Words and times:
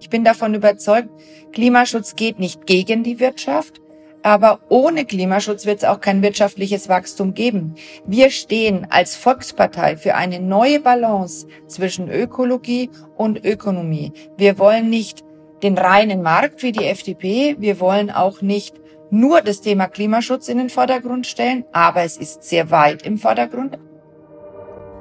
Ich 0.00 0.10
bin 0.10 0.24
davon 0.24 0.54
überzeugt, 0.54 1.08
Klimaschutz 1.52 2.16
geht 2.16 2.38
nicht 2.38 2.66
gegen 2.66 3.02
die 3.02 3.20
Wirtschaft, 3.20 3.80
aber 4.22 4.60
ohne 4.68 5.04
Klimaschutz 5.04 5.66
wird 5.66 5.78
es 5.78 5.84
auch 5.84 6.00
kein 6.00 6.20
wirtschaftliches 6.20 6.88
Wachstum 6.88 7.34
geben. 7.34 7.76
Wir 8.06 8.30
stehen 8.30 8.86
als 8.90 9.14
Volkspartei 9.14 9.96
für 9.96 10.16
eine 10.16 10.40
neue 10.40 10.80
Balance 10.80 11.46
zwischen 11.68 12.10
Ökologie 12.10 12.90
und 13.16 13.44
Ökonomie. 13.44 14.12
Wir 14.36 14.58
wollen 14.58 14.90
nicht 14.90 15.22
den 15.62 15.78
reinen 15.78 16.22
Markt 16.22 16.62
wie 16.62 16.72
die 16.72 16.86
FDP. 16.86 17.56
Wir 17.58 17.78
wollen 17.80 18.10
auch 18.10 18.42
nicht 18.42 18.74
nur 19.10 19.40
das 19.40 19.60
Thema 19.60 19.86
Klimaschutz 19.86 20.48
in 20.48 20.58
den 20.58 20.70
Vordergrund 20.70 21.26
stellen, 21.26 21.64
aber 21.72 22.02
es 22.02 22.16
ist 22.16 22.42
sehr 22.42 22.70
weit 22.70 23.02
im 23.02 23.18
Vordergrund. 23.18 23.78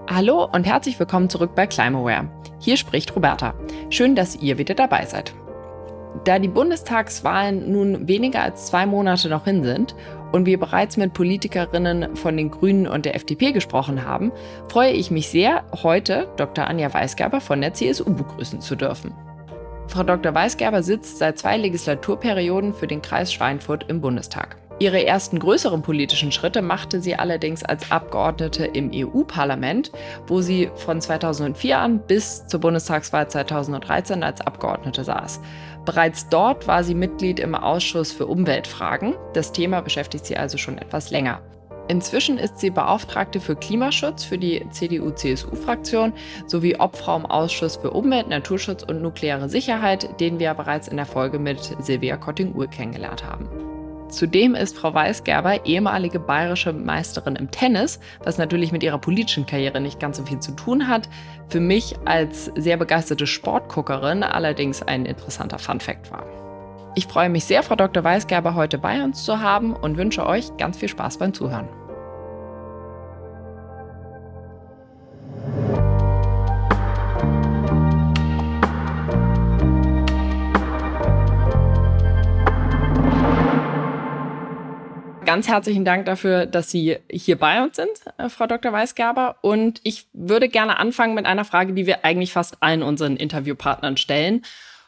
Hallo 0.08 0.48
und 0.54 0.66
herzlich 0.66 1.00
willkommen 1.00 1.32
zurück 1.32 1.56
bei 1.56 1.66
Climaware. 1.66 2.30
Hier 2.60 2.78
spricht 2.78 3.16
Roberta. 3.16 3.56
Schön, 3.90 4.16
dass 4.16 4.36
ihr 4.36 4.60
wieder 4.60 4.76
dabei 4.76 5.04
seid. 5.06 5.34
Da 6.26 6.38
die 6.38 6.48
Bundestagswahlen 6.48 7.72
nun 7.72 8.08
weniger 8.08 8.44
als 8.44 8.68
zwei 8.68 8.86
Monate 8.86 9.30
noch 9.30 9.46
hin 9.46 9.64
sind 9.64 9.96
und 10.32 10.46
wir 10.46 10.60
bereits 10.60 10.96
mit 10.96 11.14
Politikerinnen 11.14 12.16
von 12.16 12.38
den 12.38 12.52
Grünen 12.52 12.88
und 12.88 13.06
der 13.06 13.16
FDP 13.16 13.52
gesprochen 13.52 14.06
haben, 14.06 14.32
freue 14.70 14.92
ich 14.92 15.10
mich 15.10 15.30
sehr, 15.30 15.64
heute 15.82 16.28
Dr. 16.38 16.68
Anja 16.68 16.94
Weisgerber 16.94 17.42
von 17.42 17.60
der 17.60 17.74
CSU 17.74 18.14
begrüßen 18.14 18.62
zu 18.62 18.76
dürfen. 18.76 19.12
Frau 19.88 20.04
Dr. 20.04 20.36
Weisgerber 20.36 20.84
sitzt 20.84 21.18
seit 21.18 21.40
zwei 21.40 21.58
Legislaturperioden 21.58 22.76
für 22.76 22.88
den 22.88 23.02
Kreis 23.02 23.34
Schweinfurt 23.34 23.90
im 23.90 24.02
Bundestag. 24.02 24.58
Ihre 24.78 25.06
ersten 25.06 25.40
größeren 25.40 25.82
politischen 25.82 26.34
Schritte 26.34 26.62
machte 26.62 27.00
sie 27.00 27.16
allerdings 27.16 27.64
als 27.64 27.92
Abgeordnete 27.92 28.66
im 28.66 28.92
EU-Parlament, 28.94 29.92
wo 30.28 30.42
sie 30.42 30.70
von 30.76 31.00
2004 31.00 31.78
an 31.78 32.00
bis 32.00 32.46
zur 32.48 32.60
Bundestagswahl 32.60 33.30
2013 33.30 34.22
als 34.22 34.42
Abgeordnete 34.42 35.06
saß. 35.06 35.40
Bereits 35.86 36.28
dort 36.28 36.68
war 36.68 36.84
sie 36.84 36.96
Mitglied 36.96 37.40
im 37.40 37.56
Ausschuss 37.56 38.12
für 38.12 38.26
Umweltfragen. 38.26 39.14
Das 39.34 39.54
Thema 39.54 39.80
beschäftigt 39.80 40.26
sie 40.26 40.36
also 40.36 40.58
schon 40.58 40.78
etwas 40.78 41.10
länger. 41.10 41.42
Inzwischen 41.88 42.38
ist 42.38 42.58
sie 42.58 42.72
Beauftragte 42.72 43.40
für 43.40 43.56
Klimaschutz 43.56 44.26
für 44.26 44.40
die 44.40 44.66
CDU-CSU-Fraktion 44.72 46.14
sowie 46.48 46.76
Obfrau 46.78 47.16
im 47.16 47.28
Ausschuss 47.28 47.78
für 47.78 47.92
Umwelt, 47.92 48.28
Naturschutz 48.28 48.84
und 48.84 49.02
nukleare 49.02 49.48
Sicherheit, 49.48 50.20
den 50.20 50.40
wir 50.40 50.54
bereits 50.56 50.88
in 50.88 50.98
der 50.98 51.06
Folge 51.06 51.40
mit 51.40 51.78
Silvia 51.80 52.18
Kotting-Uhr 52.18 52.68
kennengelernt 52.68 53.24
haben. 53.24 53.75
Zudem 54.16 54.56
ist 54.56 54.78
Frau 54.78 54.94
Weisgerber 54.94 55.66
ehemalige 55.66 56.20
bayerische 56.20 56.72
Meisterin 56.72 57.36
im 57.36 57.52
Tennis, 57.52 58.00
was 58.24 58.38
natürlich 58.38 58.72
mit 58.72 58.82
ihrer 58.82 58.98
politischen 58.98 59.46
Karriere 59.46 59.82
nicht 59.82 60.00
ganz 60.00 60.16
so 60.16 60.26
viel 60.26 60.40
zu 60.40 60.54
tun 60.54 60.88
hat. 60.88 61.10
Für 61.50 61.60
mich 61.60 61.96
als 62.06 62.46
sehr 62.56 62.78
begeisterte 62.78 63.28
Sportguckerin 63.28 64.24
allerdings 64.24 64.82
ein 64.82 65.06
interessanter 65.06 65.60
Funfact 65.60 66.14
war. 66.14 66.26
Ich 66.96 67.08
freue 67.08 67.30
mich 67.30 67.44
sehr, 67.44 67.62
Frau 67.62 67.76
Dr. 67.76 68.06
Weisgerber 68.06 68.56
heute 68.56 68.78
bei 68.78 69.04
uns 69.04 69.26
zu 69.26 69.42
haben 69.42 69.74
und 69.76 69.98
wünsche 69.98 70.26
euch 70.26 70.56
ganz 70.56 70.78
viel 70.78 70.88
Spaß 70.88 71.18
beim 71.18 71.34
Zuhören. 71.34 71.68
Ganz 85.36 85.50
herzlichen 85.50 85.84
Dank 85.84 86.06
dafür, 86.06 86.46
dass 86.46 86.72
Sie 86.72 86.96
hier 87.12 87.38
bei 87.38 87.62
uns 87.62 87.76
sind, 87.76 87.90
äh, 88.18 88.30
Frau 88.30 88.48
Dr. 88.48 88.72
Weisgerber. 88.72 89.36
Und 89.42 89.82
ich 89.84 90.08
würde 90.14 90.48
gerne 90.48 90.80
anfangen 90.80 91.14
mit 91.14 91.26
einer 91.26 91.44
Frage, 91.44 91.74
die 91.74 91.86
wir 91.86 92.06
eigentlich 92.06 92.32
fast 92.32 92.64
allen 92.64 92.82
unseren 92.82 93.18
Interviewpartnern 93.18 93.98
stellen. 93.98 94.46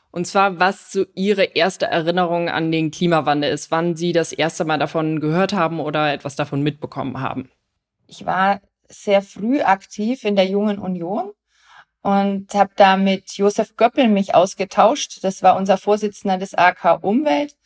Und 0.09 0.25
zwar, 0.25 0.57
was 0.57 0.93
so 0.93 1.03
Ihre 1.15 1.43
erste 1.43 1.87
Erinnerung 1.87 2.47
an 2.47 2.71
den 2.71 2.91
Klimawandel 2.91 3.51
ist, 3.51 3.71
wann 3.71 3.97
Sie 3.97 4.13
das 4.13 4.31
erste 4.31 4.63
Mal 4.63 4.77
davon 4.79 5.19
gehört 5.19 5.51
haben 5.51 5.81
oder 5.81 6.13
etwas 6.13 6.37
davon 6.37 6.63
mitbekommen 6.63 7.19
haben. 7.19 7.51
Ich 8.07 8.25
war 8.25 8.61
sehr 8.87 9.21
früh 9.21 9.59
aktiv 9.59 10.23
in 10.23 10.37
der 10.37 10.45
Jungen 10.45 10.79
Union 10.79 11.33
und 12.03 12.55
habe 12.55 12.71
da 12.77 12.95
mit 12.95 13.33
Josef 13.33 13.75
Göppel 13.75 14.07
mich 14.07 14.33
ausgetauscht. 14.33 15.25
Das 15.25 15.43
war 15.43 15.57
unser 15.57 15.77
Vorsitzender 15.77 16.37
des 16.37 16.53
AK 16.53 17.03
Umwelt. 17.03 17.56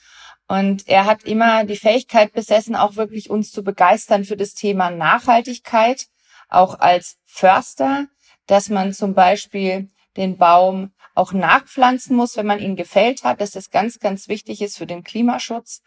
Und 0.51 0.89
er 0.89 1.05
hat 1.05 1.23
immer 1.23 1.63
die 1.63 1.77
Fähigkeit 1.77 2.33
besessen, 2.33 2.75
auch 2.75 2.97
wirklich 2.97 3.29
uns 3.29 3.53
zu 3.53 3.63
begeistern 3.63 4.25
für 4.25 4.35
das 4.35 4.53
Thema 4.53 4.89
Nachhaltigkeit, 4.89 6.07
auch 6.49 6.77
als 6.77 7.15
Förster, 7.23 8.07
dass 8.47 8.67
man 8.67 8.91
zum 8.91 9.13
Beispiel 9.13 9.87
den 10.17 10.37
Baum 10.37 10.91
auch 11.15 11.31
nachpflanzen 11.31 12.17
muss, 12.17 12.35
wenn 12.35 12.47
man 12.47 12.59
ihn 12.59 12.75
gefällt 12.75 13.23
hat, 13.23 13.39
dass 13.39 13.51
das 13.51 13.69
ganz, 13.69 13.99
ganz 13.99 14.27
wichtig 14.27 14.61
ist 14.61 14.77
für 14.77 14.85
den 14.85 15.05
Klimaschutz. 15.05 15.83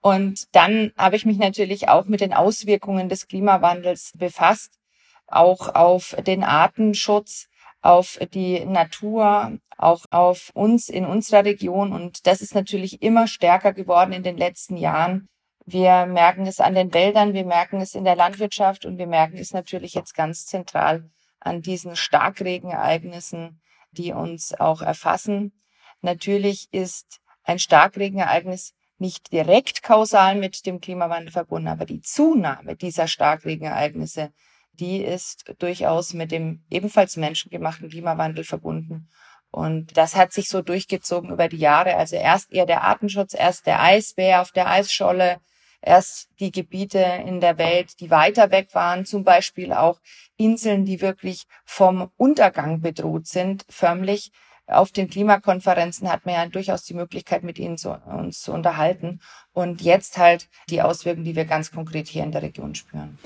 Und 0.00 0.48
dann 0.50 0.90
habe 0.98 1.14
ich 1.14 1.24
mich 1.24 1.38
natürlich 1.38 1.88
auch 1.88 2.06
mit 2.06 2.22
den 2.22 2.34
Auswirkungen 2.34 3.08
des 3.08 3.28
Klimawandels 3.28 4.14
befasst, 4.16 4.80
auch 5.28 5.76
auf 5.76 6.16
den 6.26 6.42
Artenschutz, 6.42 7.46
auf 7.82 8.18
die 8.32 8.64
Natur, 8.64 9.58
auch 9.76 10.04
auf 10.10 10.50
uns 10.54 10.88
in 10.88 11.04
unserer 11.04 11.44
Region. 11.44 11.92
Und 11.92 12.26
das 12.26 12.40
ist 12.40 12.54
natürlich 12.54 13.02
immer 13.02 13.26
stärker 13.26 13.72
geworden 13.72 14.12
in 14.12 14.22
den 14.22 14.36
letzten 14.36 14.76
Jahren. 14.76 15.28
Wir 15.66 16.06
merken 16.06 16.46
es 16.46 16.60
an 16.60 16.74
den 16.74 16.94
Wäldern, 16.94 17.34
wir 17.34 17.44
merken 17.44 17.80
es 17.80 17.94
in 17.94 18.04
der 18.04 18.16
Landwirtschaft 18.16 18.84
und 18.84 18.98
wir 18.98 19.06
merken 19.06 19.36
es 19.36 19.52
natürlich 19.52 19.94
jetzt 19.94 20.14
ganz 20.14 20.46
zentral 20.46 21.10
an 21.38 21.60
diesen 21.60 21.96
Starkregenereignissen, 21.96 23.60
die 23.90 24.12
uns 24.12 24.58
auch 24.58 24.82
erfassen. 24.82 25.52
Natürlich 26.00 26.68
ist 26.72 27.20
ein 27.44 27.58
Starkregenereignis 27.58 28.74
nicht 28.98 29.32
direkt 29.32 29.82
kausal 29.82 30.36
mit 30.36 30.64
dem 30.66 30.80
Klimawandel 30.80 31.32
verbunden, 31.32 31.68
aber 31.68 31.84
die 31.84 32.00
Zunahme 32.00 32.76
dieser 32.76 33.08
Starkregenereignisse 33.08 34.32
die 34.74 35.02
ist 35.02 35.54
durchaus 35.58 36.14
mit 36.14 36.32
dem 36.32 36.64
ebenfalls 36.70 37.16
menschengemachten 37.16 37.88
Klimawandel 37.88 38.44
verbunden. 38.44 39.08
Und 39.50 39.98
das 39.98 40.16
hat 40.16 40.32
sich 40.32 40.48
so 40.48 40.62
durchgezogen 40.62 41.30
über 41.30 41.46
die 41.48 41.58
Jahre. 41.58 41.96
Also 41.96 42.16
erst 42.16 42.52
eher 42.52 42.64
der 42.64 42.84
Artenschutz, 42.84 43.34
erst 43.34 43.66
der 43.66 43.82
Eisbär 43.82 44.40
auf 44.40 44.50
der 44.50 44.68
Eisscholle, 44.68 45.40
erst 45.82 46.28
die 46.40 46.50
Gebiete 46.50 47.00
in 47.26 47.40
der 47.40 47.58
Welt, 47.58 48.00
die 48.00 48.10
weiter 48.10 48.50
weg 48.50 48.68
waren, 48.72 49.04
zum 49.04 49.24
Beispiel 49.24 49.74
auch 49.74 50.00
Inseln, 50.38 50.86
die 50.86 51.02
wirklich 51.02 51.44
vom 51.66 52.10
Untergang 52.16 52.80
bedroht 52.80 53.26
sind, 53.26 53.66
förmlich. 53.68 54.32
Auf 54.68 54.92
den 54.92 55.10
Klimakonferenzen 55.10 56.10
hat 56.10 56.24
man 56.24 56.34
ja 56.36 56.46
durchaus 56.46 56.84
die 56.84 56.94
Möglichkeit, 56.94 57.42
mit 57.42 57.58
ihnen 57.58 57.76
zu, 57.76 57.90
uns 57.90 58.40
zu 58.40 58.52
unterhalten. 58.52 59.20
Und 59.52 59.82
jetzt 59.82 60.16
halt 60.16 60.48
die 60.70 60.80
Auswirkungen, 60.80 61.26
die 61.26 61.36
wir 61.36 61.44
ganz 61.44 61.72
konkret 61.72 62.08
hier 62.08 62.22
in 62.22 62.32
der 62.32 62.42
Region 62.42 62.74
spüren. 62.74 63.18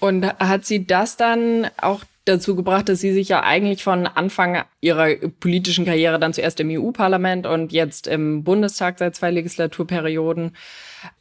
Und 0.00 0.26
hat 0.26 0.64
sie 0.64 0.86
das 0.86 1.16
dann 1.16 1.68
auch 1.80 2.02
dazu 2.24 2.56
gebracht, 2.56 2.88
dass 2.88 3.00
sie 3.00 3.12
sich 3.12 3.28
ja 3.28 3.42
eigentlich 3.42 3.82
von 3.82 4.06
Anfang 4.06 4.62
ihrer 4.80 5.14
politischen 5.40 5.84
Karriere 5.84 6.18
dann 6.18 6.32
zuerst 6.32 6.60
im 6.60 6.70
EU-Parlament 6.70 7.46
und 7.46 7.72
jetzt 7.72 8.06
im 8.06 8.44
Bundestag 8.44 8.98
seit 8.98 9.16
zwei 9.16 9.30
Legislaturperioden 9.30 10.56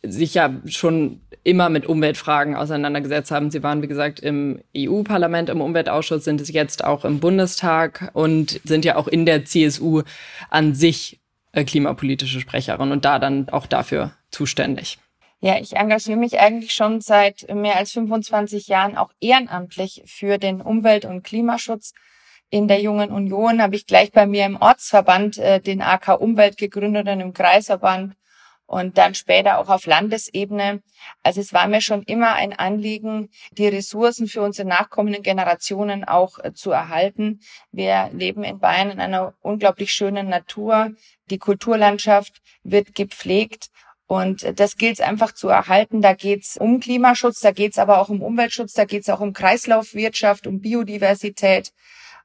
sich 0.04 0.34
ja 0.34 0.54
schon 0.66 1.22
immer 1.44 1.70
mit 1.70 1.86
Umweltfragen 1.86 2.56
auseinandergesetzt 2.56 3.32
haben. 3.32 3.50
Sie 3.50 3.64
waren, 3.64 3.82
wie 3.82 3.88
gesagt, 3.88 4.20
im 4.20 4.60
EU-Parlament, 4.76 5.50
im 5.50 5.62
Umweltausschuss, 5.62 6.24
sind 6.24 6.42
es 6.42 6.52
jetzt 6.52 6.84
auch 6.84 7.06
im 7.06 7.20
Bundestag 7.20 8.12
und 8.14 8.60
sind 8.64 8.84
ja 8.86 8.98
auch 8.98 9.08
in 9.08 9.26
der 9.26 9.46
CSU 9.46 10.04
an 10.50 10.76
sich 10.76 11.20
äh, 11.54 11.64
klimapolitische 11.64 12.42
Sprecherin 12.42 12.92
und 12.92 13.06
da 13.06 13.20
dann 13.20 13.50
auch 13.50 13.68
dafür 13.68 14.12
zuständig. 14.32 15.00
Ja, 15.42 15.58
ich 15.58 15.78
engagiere 15.78 16.18
mich 16.18 16.38
eigentlich 16.38 16.74
schon 16.74 17.00
seit 17.00 17.48
mehr 17.54 17.78
als 17.78 17.94
25 17.94 18.68
Jahren 18.68 18.98
auch 18.98 19.14
ehrenamtlich 19.22 20.04
für 20.06 20.38
den 20.38 20.62
Umwelt- 20.62 21.06
und 21.06 21.24
Klimaschutz. 21.24 21.94
In 22.50 22.68
der 22.68 22.82
Jungen 22.82 23.10
Union 23.10 23.62
habe 23.62 23.76
ich 23.78 23.86
gleich 23.88 24.12
bei 24.12 24.26
mir 24.26 24.46
im 24.46 24.58
Ortsverband 24.58 25.38
äh, 25.38 25.62
den 25.62 25.82
AK 25.82 26.20
Umwelt 26.20 26.58
gegründet 26.58 27.08
und 27.08 27.22
im 27.22 27.32
Kreisverband 27.32 28.16
und 28.66 28.98
dann 28.98 29.16
später 29.16 29.60
auch 29.60 29.70
auf 29.70 29.86
Landesebene. 29.86 30.82
Also 31.24 31.40
es 31.40 31.54
war 31.54 31.68
mir 31.68 31.80
schon 31.80 32.04
immer 32.04 32.34
ein 32.34 32.52
Anliegen, 32.52 33.30
die 33.52 33.68
Ressourcen 33.68 34.28
für 34.28 34.42
unsere 34.42 34.68
nachkommenden 34.68 35.24
Generationen 35.24 36.04
auch 36.04 36.38
äh, 36.40 36.54
zu 36.54 36.72
erhalten. 36.72 37.40
Wir 37.72 38.10
leben 38.12 38.44
in 38.44 38.60
Bayern 38.60 38.92
in 38.92 39.00
einer 39.00 39.36
unglaublich 39.40 39.94
schönen 39.94 40.28
Natur. 40.28 40.92
Die 41.30 41.40
Kulturlandschaft 41.40 42.42
wird 42.64 42.94
gepflegt 42.94 43.70
und 44.10 44.60
das 44.60 44.76
gilt 44.76 44.94
es 44.94 45.02
einfach 45.02 45.34
zu 45.34 45.50
erhalten. 45.50 46.02
Da 46.02 46.14
geht 46.14 46.42
es 46.42 46.58
um 46.58 46.80
Klimaschutz, 46.80 47.42
da 47.42 47.52
geht 47.52 47.74
es 47.74 47.78
aber 47.78 48.00
auch 48.00 48.10
um 48.10 48.24
Umweltschutz, 48.24 48.74
da 48.74 48.86
geht 48.86 49.04
es 49.04 49.10
auch 49.10 49.20
um 49.20 49.34
Kreislaufwirtschaft, 49.34 50.48
um 50.48 50.62
Biodiversität, 50.62 51.72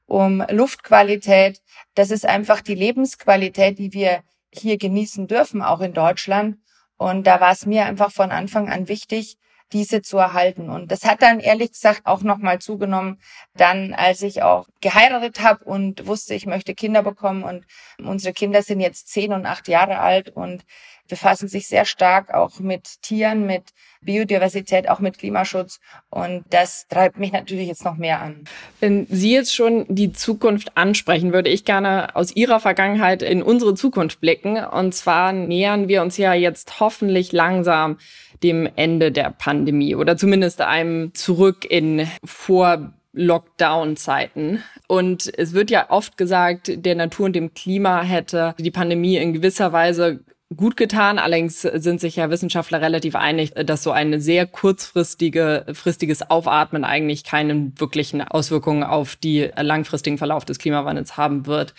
um 0.07 0.43
Luftqualität. 0.49 1.61
Das 1.95 2.11
ist 2.11 2.25
einfach 2.25 2.63
die 2.63 2.75
Lebensqualität, 2.75 3.79
die 3.79 3.93
wir 3.93 4.23
hier 4.51 4.79
genießen 4.79 5.27
dürfen, 5.27 5.61
auch 5.61 5.83
in 5.83 5.93
Deutschland. 5.93 6.57
Und 6.97 7.27
da 7.27 7.39
war 7.43 7.53
es 7.53 7.67
mir 7.67 7.85
einfach 7.85 8.11
von 8.11 8.31
Anfang 8.31 8.71
an 8.71 8.89
wichtig, 8.89 9.37
diese 9.75 10.01
zu 10.01 10.17
erhalten. 10.17 10.71
Und 10.71 10.91
das 10.91 11.05
hat 11.05 11.21
dann 11.21 11.41
ehrlich 11.41 11.73
gesagt 11.73 12.03
auch 12.07 12.23
nochmal 12.23 12.61
zugenommen, 12.61 13.19
dann 13.57 13.93
als 13.93 14.23
ich 14.23 14.43
auch 14.43 14.67
geheiratet 14.81 15.43
habe 15.43 15.65
und 15.65 16.07
wusste, 16.07 16.35
ich 16.35 16.47
möchte 16.47 16.75
Kinder 16.75 17.03
bekommen. 17.03 17.43
Und 17.43 17.67
unsere 17.99 18.33
Kinder 18.33 18.63
sind 18.63 18.81
jetzt 18.81 19.09
zehn 19.09 19.33
und 19.33 19.45
acht 19.45 19.69
Jahre 19.69 19.99
alt 19.99 20.31
und 20.31 20.65
befassen 21.09 21.49
sich 21.49 21.67
sehr 21.67 21.85
stark 21.85 22.33
auch 22.33 22.61
mit 22.61 23.03
Tieren, 23.03 23.47
mit 23.47 23.65
Biodiversität, 24.01 24.89
auch 24.89 25.01
mit 25.01 25.19
Klimaschutz. 25.19 25.81
Und 26.09 26.45
das 26.51 26.87
treibt 26.89 27.19
mich 27.19 27.33
natürlich 27.33 27.69
jetzt 27.69 27.85
noch 27.85 27.97
mehr 27.97 28.23
an. 28.23 28.45
Wenn 28.81 29.07
Sie 29.11 29.33
jetzt 29.33 29.55
schon 29.55 29.87
die 29.89 30.13
Zukunft 30.13 30.77
ansprechen, 30.77 31.33
würde 31.33 31.51
ich 31.51 31.65
gerne 31.65 32.15
aus 32.17 32.35
Ihrer 32.35 32.61
Vergangenheit 32.61 33.23
in 33.23 33.43
unsere 33.43 33.75
Zukunft 33.75 34.21
blicken. 34.21 34.65
Und 34.65 34.95
zwar 34.95 35.33
nähern 35.33 35.89
wir 35.89 36.03
uns 36.03 36.17
ja 36.17 36.33
jetzt 36.33 36.81
hoffentlich 36.81 37.33
langsam 37.33 37.99
dem 38.45 38.69
Ende 38.77 39.11
der 39.11 39.31
Pandemie 39.31 39.97
oder 39.97 40.17
zumindest 40.17 40.61
einem 40.61 41.15
Zurück 41.15 41.65
in 41.69 42.07
vor 42.25 42.93
Lockdown-Zeiten. 43.15 44.63
Und 44.87 45.33
es 45.37 45.55
wird 45.55 45.71
ja 45.71 45.91
oft 45.91 46.17
gesagt, 46.17 46.71
der 46.85 46.95
Natur 46.95 47.27
und 47.27 47.33
dem 47.33 47.55
Klima 47.55 48.03
hätte 48.03 48.55
die 48.59 48.71
Pandemie 48.71 49.17
in 49.17 49.33
gewisser 49.33 49.73
Weise 49.73 50.21
gut 50.55 50.77
getan. 50.77 51.19
Allerdings 51.19 51.63
sind 51.63 52.01
sich 52.01 52.17
ja 52.17 52.31
Wissenschaftler 52.31 52.81
relativ 52.81 53.15
einig, 53.15 53.53
dass 53.55 53.83
so 53.83 53.93
ein 53.93 54.21
sehr 54.21 54.47
kurzfristige, 54.47 55.65
fristiges 55.73 56.29
Aufatmen 56.29 56.85
eigentlich 56.85 57.25
keine 57.25 57.73
wirklichen 57.77 58.21
Auswirkungen 58.21 58.83
auf 58.85 59.17
die 59.17 59.51
langfristigen 59.57 60.19
Verlauf 60.19 60.45
des 60.45 60.59
Klimawandels 60.59 61.17
haben 61.17 61.47
wird. 61.47 61.75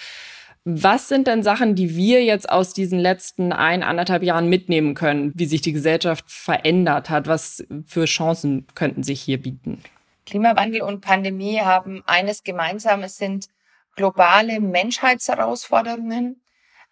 Was 0.68 1.10
sind 1.10 1.28
denn 1.28 1.44
Sachen, 1.44 1.76
die 1.76 1.96
wir 1.96 2.24
jetzt 2.24 2.50
aus 2.50 2.74
diesen 2.74 2.98
letzten 2.98 3.54
ein, 3.54 3.84
anderthalb 3.84 4.24
Jahren 4.24 4.50
mitnehmen 4.50 4.96
können, 4.96 5.32
wie 5.36 5.46
sich 5.46 5.62
die 5.62 5.74
Gesellschaft 5.74 6.26
verändert 6.28 7.12
hat? 7.12 7.28
Was 7.28 7.64
für 7.86 8.06
Chancen 8.06 8.66
könnten 8.74 9.04
sich 9.04 9.22
hier 9.22 9.40
bieten? 9.40 9.84
Klimawandel 10.26 10.82
und 10.82 11.02
Pandemie 11.02 11.60
haben 11.60 12.02
eines 12.08 12.44
gemeinsam. 12.44 13.04
Es 13.04 13.18
sind 13.18 13.48
globale 13.96 14.60
Menschheitsherausforderungen. 14.60 16.42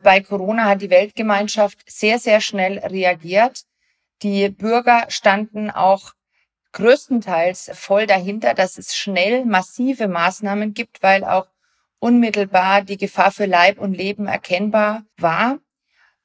Bei 0.04 0.20
Corona 0.22 0.66
hat 0.66 0.84
die 0.84 0.92
Weltgemeinschaft 0.92 1.80
sehr, 1.88 2.20
sehr 2.20 2.42
schnell 2.42 2.78
reagiert. 2.78 3.64
Die 4.22 4.50
Bürger 4.50 5.06
standen 5.08 5.72
auch 5.72 6.14
größtenteils 6.74 7.72
voll 7.74 8.06
dahinter, 8.06 8.54
dass 8.54 8.78
es 8.78 8.96
schnell 8.96 9.46
massive 9.46 10.08
Maßnahmen 10.08 10.76
gibt, 10.76 11.02
weil 11.02 11.24
auch 11.24 11.48
unmittelbar 12.04 12.82
die 12.82 12.98
Gefahr 12.98 13.32
für 13.32 13.46
Leib 13.46 13.80
und 13.80 13.94
Leben 13.94 14.28
erkennbar 14.28 15.06
war. 15.16 15.60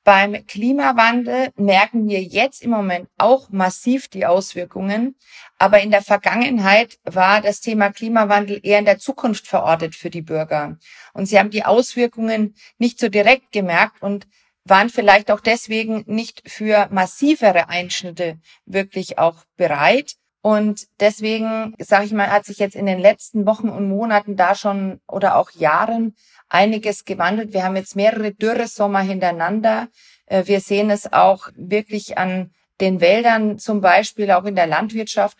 Beim 0.02 0.44
Klimawandel 0.46 1.50
merken 1.54 2.08
wir 2.08 2.20
jetzt 2.20 2.62
im 2.62 2.70
Moment 2.70 3.08
auch 3.16 3.50
massiv 3.50 4.08
die 4.08 4.26
Auswirkungen. 4.26 5.14
Aber 5.56 5.80
in 5.80 5.92
der 5.92 6.02
Vergangenheit 6.02 6.98
war 7.04 7.40
das 7.42 7.60
Thema 7.60 7.92
Klimawandel 7.92 8.58
eher 8.64 8.80
in 8.80 8.86
der 8.86 8.98
Zukunft 8.98 9.46
verortet 9.46 9.94
für 9.94 10.10
die 10.10 10.22
Bürger. 10.22 10.78
Und 11.12 11.26
sie 11.26 11.38
haben 11.38 11.50
die 11.50 11.64
Auswirkungen 11.64 12.56
nicht 12.78 12.98
so 12.98 13.08
direkt 13.08 13.52
gemerkt 13.52 14.02
und 14.02 14.26
waren 14.64 14.90
vielleicht 14.90 15.30
auch 15.30 15.40
deswegen 15.40 16.02
nicht 16.06 16.42
für 16.50 16.88
massivere 16.90 17.68
Einschnitte 17.68 18.40
wirklich 18.66 19.18
auch 19.18 19.44
bereit. 19.56 20.14
Und 20.48 20.88
deswegen, 20.98 21.74
sage 21.78 22.06
ich 22.06 22.12
mal, 22.12 22.30
hat 22.30 22.46
sich 22.46 22.56
jetzt 22.56 22.74
in 22.74 22.86
den 22.86 22.98
letzten 22.98 23.44
Wochen 23.44 23.68
und 23.68 23.86
Monaten 23.86 24.34
da 24.34 24.54
schon 24.54 24.98
oder 25.06 25.36
auch 25.36 25.50
Jahren 25.50 26.16
einiges 26.48 27.04
gewandelt. 27.04 27.52
Wir 27.52 27.64
haben 27.64 27.76
jetzt 27.76 27.96
mehrere 27.96 28.32
Dürresommer 28.32 29.00
hintereinander. 29.00 29.88
Äh, 30.24 30.46
wir 30.46 30.60
sehen 30.60 30.88
es 30.88 31.12
auch 31.12 31.50
wirklich 31.54 32.16
an 32.16 32.50
den 32.80 33.02
Wäldern, 33.02 33.58
zum 33.58 33.82
Beispiel 33.82 34.30
auch 34.30 34.46
in 34.46 34.56
der 34.56 34.66
Landwirtschaft. 34.66 35.36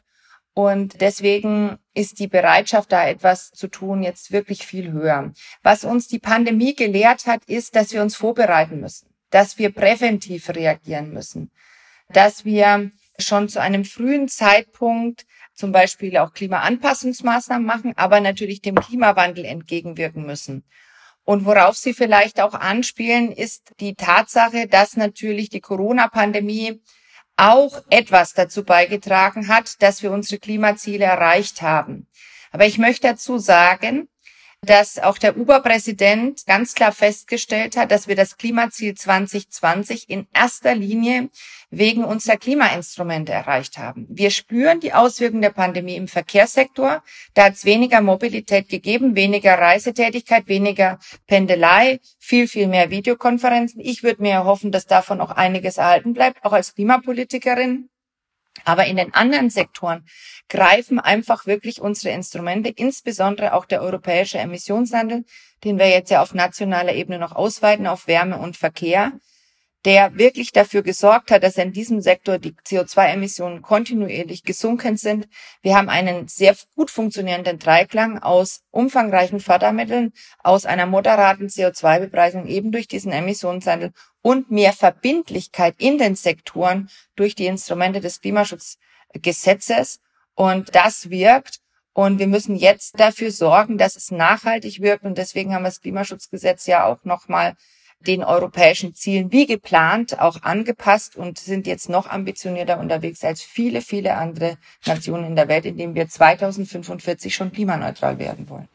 Und 0.52 1.00
deswegen 1.00 1.78
ist 1.94 2.18
die 2.18 2.28
Bereitschaft, 2.28 2.92
da 2.92 3.08
etwas 3.08 3.50
zu 3.52 3.68
tun, 3.68 4.02
jetzt 4.02 4.30
wirklich 4.30 4.66
viel 4.66 4.92
höher. 4.92 5.32
Was 5.62 5.84
uns 5.84 6.08
die 6.08 6.18
Pandemie 6.18 6.74
gelehrt 6.74 7.24
hat, 7.24 7.42
ist, 7.46 7.76
dass 7.76 7.94
wir 7.94 8.02
uns 8.02 8.14
vorbereiten 8.14 8.80
müssen, 8.80 9.08
dass 9.30 9.56
wir 9.56 9.72
präventiv 9.72 10.50
reagieren 10.50 11.14
müssen, 11.14 11.50
dass 12.10 12.44
wir 12.44 12.90
schon 13.20 13.48
zu 13.48 13.60
einem 13.60 13.84
frühen 13.84 14.28
Zeitpunkt 14.28 15.26
zum 15.54 15.72
Beispiel 15.72 16.16
auch 16.18 16.32
Klimaanpassungsmaßnahmen 16.32 17.66
machen, 17.66 17.92
aber 17.96 18.20
natürlich 18.20 18.62
dem 18.62 18.76
Klimawandel 18.76 19.44
entgegenwirken 19.44 20.24
müssen. 20.24 20.64
Und 21.24 21.44
worauf 21.44 21.76
Sie 21.76 21.92
vielleicht 21.92 22.40
auch 22.40 22.54
anspielen, 22.54 23.32
ist 23.32 23.72
die 23.80 23.94
Tatsache, 23.94 24.66
dass 24.66 24.96
natürlich 24.96 25.50
die 25.50 25.60
Corona-Pandemie 25.60 26.80
auch 27.36 27.82
etwas 27.90 28.34
dazu 28.34 28.64
beigetragen 28.64 29.48
hat, 29.48 29.82
dass 29.82 30.02
wir 30.02 30.10
unsere 30.10 30.40
Klimaziele 30.40 31.04
erreicht 31.04 31.60
haben. 31.60 32.08
Aber 32.50 32.66
ich 32.66 32.78
möchte 32.78 33.08
dazu 33.08 33.38
sagen, 33.38 34.08
dass 34.62 34.98
auch 34.98 35.18
der 35.18 35.36
Uber-Präsident 35.36 36.44
ganz 36.46 36.74
klar 36.74 36.92
festgestellt 36.92 37.76
hat, 37.76 37.90
dass 37.90 38.08
wir 38.08 38.16
das 38.16 38.36
Klimaziel 38.36 38.94
2020 38.94 40.10
in 40.10 40.26
erster 40.34 40.74
Linie 40.74 41.30
wegen 41.70 42.04
unserer 42.04 42.36
Klimainstrumente 42.36 43.32
erreicht 43.32 43.78
haben. 43.78 44.06
Wir 44.08 44.30
spüren 44.30 44.80
die 44.80 44.92
Auswirkungen 44.92 45.42
der 45.42 45.50
Pandemie 45.50 45.96
im 45.96 46.08
Verkehrssektor. 46.08 47.02
Da 47.34 47.44
hat 47.44 47.54
es 47.54 47.64
weniger 47.64 48.00
Mobilität 48.00 48.68
gegeben, 48.68 49.14
weniger 49.14 49.58
Reisetätigkeit, 49.58 50.48
weniger 50.48 50.98
Pendelei, 51.26 52.00
viel, 52.18 52.48
viel 52.48 52.66
mehr 52.66 52.90
Videokonferenzen. 52.90 53.80
Ich 53.80 54.02
würde 54.02 54.22
mir 54.22 54.44
hoffen, 54.44 54.72
dass 54.72 54.86
davon 54.86 55.20
auch 55.20 55.30
einiges 55.30 55.78
erhalten 55.78 56.14
bleibt, 56.14 56.44
auch 56.44 56.52
als 56.52 56.74
Klimapolitikerin. 56.74 57.90
Aber 58.64 58.86
in 58.86 58.96
den 58.96 59.14
anderen 59.14 59.50
Sektoren 59.50 60.06
greifen 60.48 60.98
einfach 60.98 61.46
wirklich 61.46 61.80
unsere 61.80 62.14
Instrumente, 62.14 62.70
insbesondere 62.70 63.52
auch 63.54 63.64
der 63.64 63.82
europäische 63.82 64.38
Emissionshandel, 64.38 65.24
den 65.64 65.78
wir 65.78 65.88
jetzt 65.88 66.10
ja 66.10 66.22
auf 66.22 66.34
nationaler 66.34 66.94
Ebene 66.94 67.18
noch 67.18 67.32
ausweiten 67.32 67.86
auf 67.86 68.06
Wärme 68.06 68.38
und 68.38 68.56
Verkehr, 68.56 69.12
der 69.84 70.18
wirklich 70.18 70.52
dafür 70.52 70.82
gesorgt 70.82 71.30
hat, 71.30 71.42
dass 71.42 71.56
in 71.56 71.72
diesem 71.72 72.00
Sektor 72.00 72.38
die 72.38 72.52
CO2-Emissionen 72.52 73.62
kontinuierlich 73.62 74.42
gesunken 74.42 74.96
sind. 74.96 75.28
Wir 75.62 75.76
haben 75.76 75.88
einen 75.88 76.26
sehr 76.26 76.56
gut 76.74 76.90
funktionierenden 76.90 77.58
Dreiklang 77.58 78.18
aus 78.18 78.60
umfangreichen 78.70 79.40
Fördermitteln, 79.40 80.12
aus 80.42 80.66
einer 80.66 80.86
moderaten 80.86 81.46
CO2-Bepreisung 81.46 82.46
eben 82.46 82.72
durch 82.72 82.88
diesen 82.88 83.12
Emissionshandel 83.12 83.92
und 84.22 84.50
mehr 84.50 84.72
Verbindlichkeit 84.72 85.74
in 85.78 85.98
den 85.98 86.16
Sektoren 86.16 86.90
durch 87.16 87.34
die 87.34 87.46
Instrumente 87.46 88.00
des 88.00 88.20
Klimaschutzgesetzes. 88.20 90.00
Und 90.34 90.74
das 90.74 91.10
wirkt. 91.10 91.60
Und 91.92 92.18
wir 92.18 92.28
müssen 92.28 92.54
jetzt 92.54 93.00
dafür 93.00 93.30
sorgen, 93.32 93.78
dass 93.78 93.96
es 93.96 94.10
nachhaltig 94.10 94.80
wirkt. 94.80 95.04
Und 95.04 95.18
deswegen 95.18 95.54
haben 95.54 95.62
wir 95.62 95.68
das 95.68 95.80
Klimaschutzgesetz 95.80 96.66
ja 96.66 96.84
auch 96.84 97.04
nochmal 97.04 97.54
den 98.00 98.22
europäischen 98.22 98.94
Zielen 98.94 99.32
wie 99.32 99.46
geplant 99.46 100.20
auch 100.20 100.42
angepasst 100.42 101.16
und 101.16 101.38
sind 101.38 101.66
jetzt 101.66 101.88
noch 101.88 102.06
ambitionierter 102.06 102.78
unterwegs 102.78 103.24
als 103.24 103.42
viele, 103.42 103.80
viele 103.82 104.14
andere 104.14 104.56
Nationen 104.86 105.24
in 105.24 105.36
der 105.36 105.48
Welt, 105.48 105.64
indem 105.64 105.94
wir 105.94 106.08
2045 106.08 107.34
schon 107.34 107.52
klimaneutral 107.52 108.18
werden 108.18 108.48
wollen. 108.48 108.68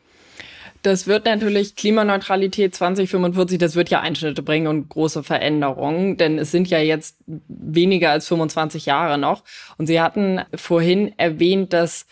Das 0.84 1.08
wird 1.08 1.26
natürlich 1.26 1.76
Klimaneutralität 1.76 2.76
2045, 2.76 3.58
das 3.58 3.76
wird 3.76 3.90
ja 3.90 4.02
Einschnitte 4.02 4.44
bringen 4.44 4.68
und 4.68 4.90
große 4.90 5.24
Veränderungen, 5.24 6.18
denn 6.18 6.38
es 6.38 6.52
sind 6.52 6.70
ja 6.70 6.80
jetzt 6.80 7.18
weniger 7.26 8.12
als 8.12 8.28
25 8.28 8.86
Jahre 8.86 9.18
noch. 9.18 9.44
Und 9.78 9.88
Sie 9.88 10.02
hatten 10.02 10.42
vorhin 10.54 11.18
erwähnt, 11.18 11.72
dass 11.72 12.06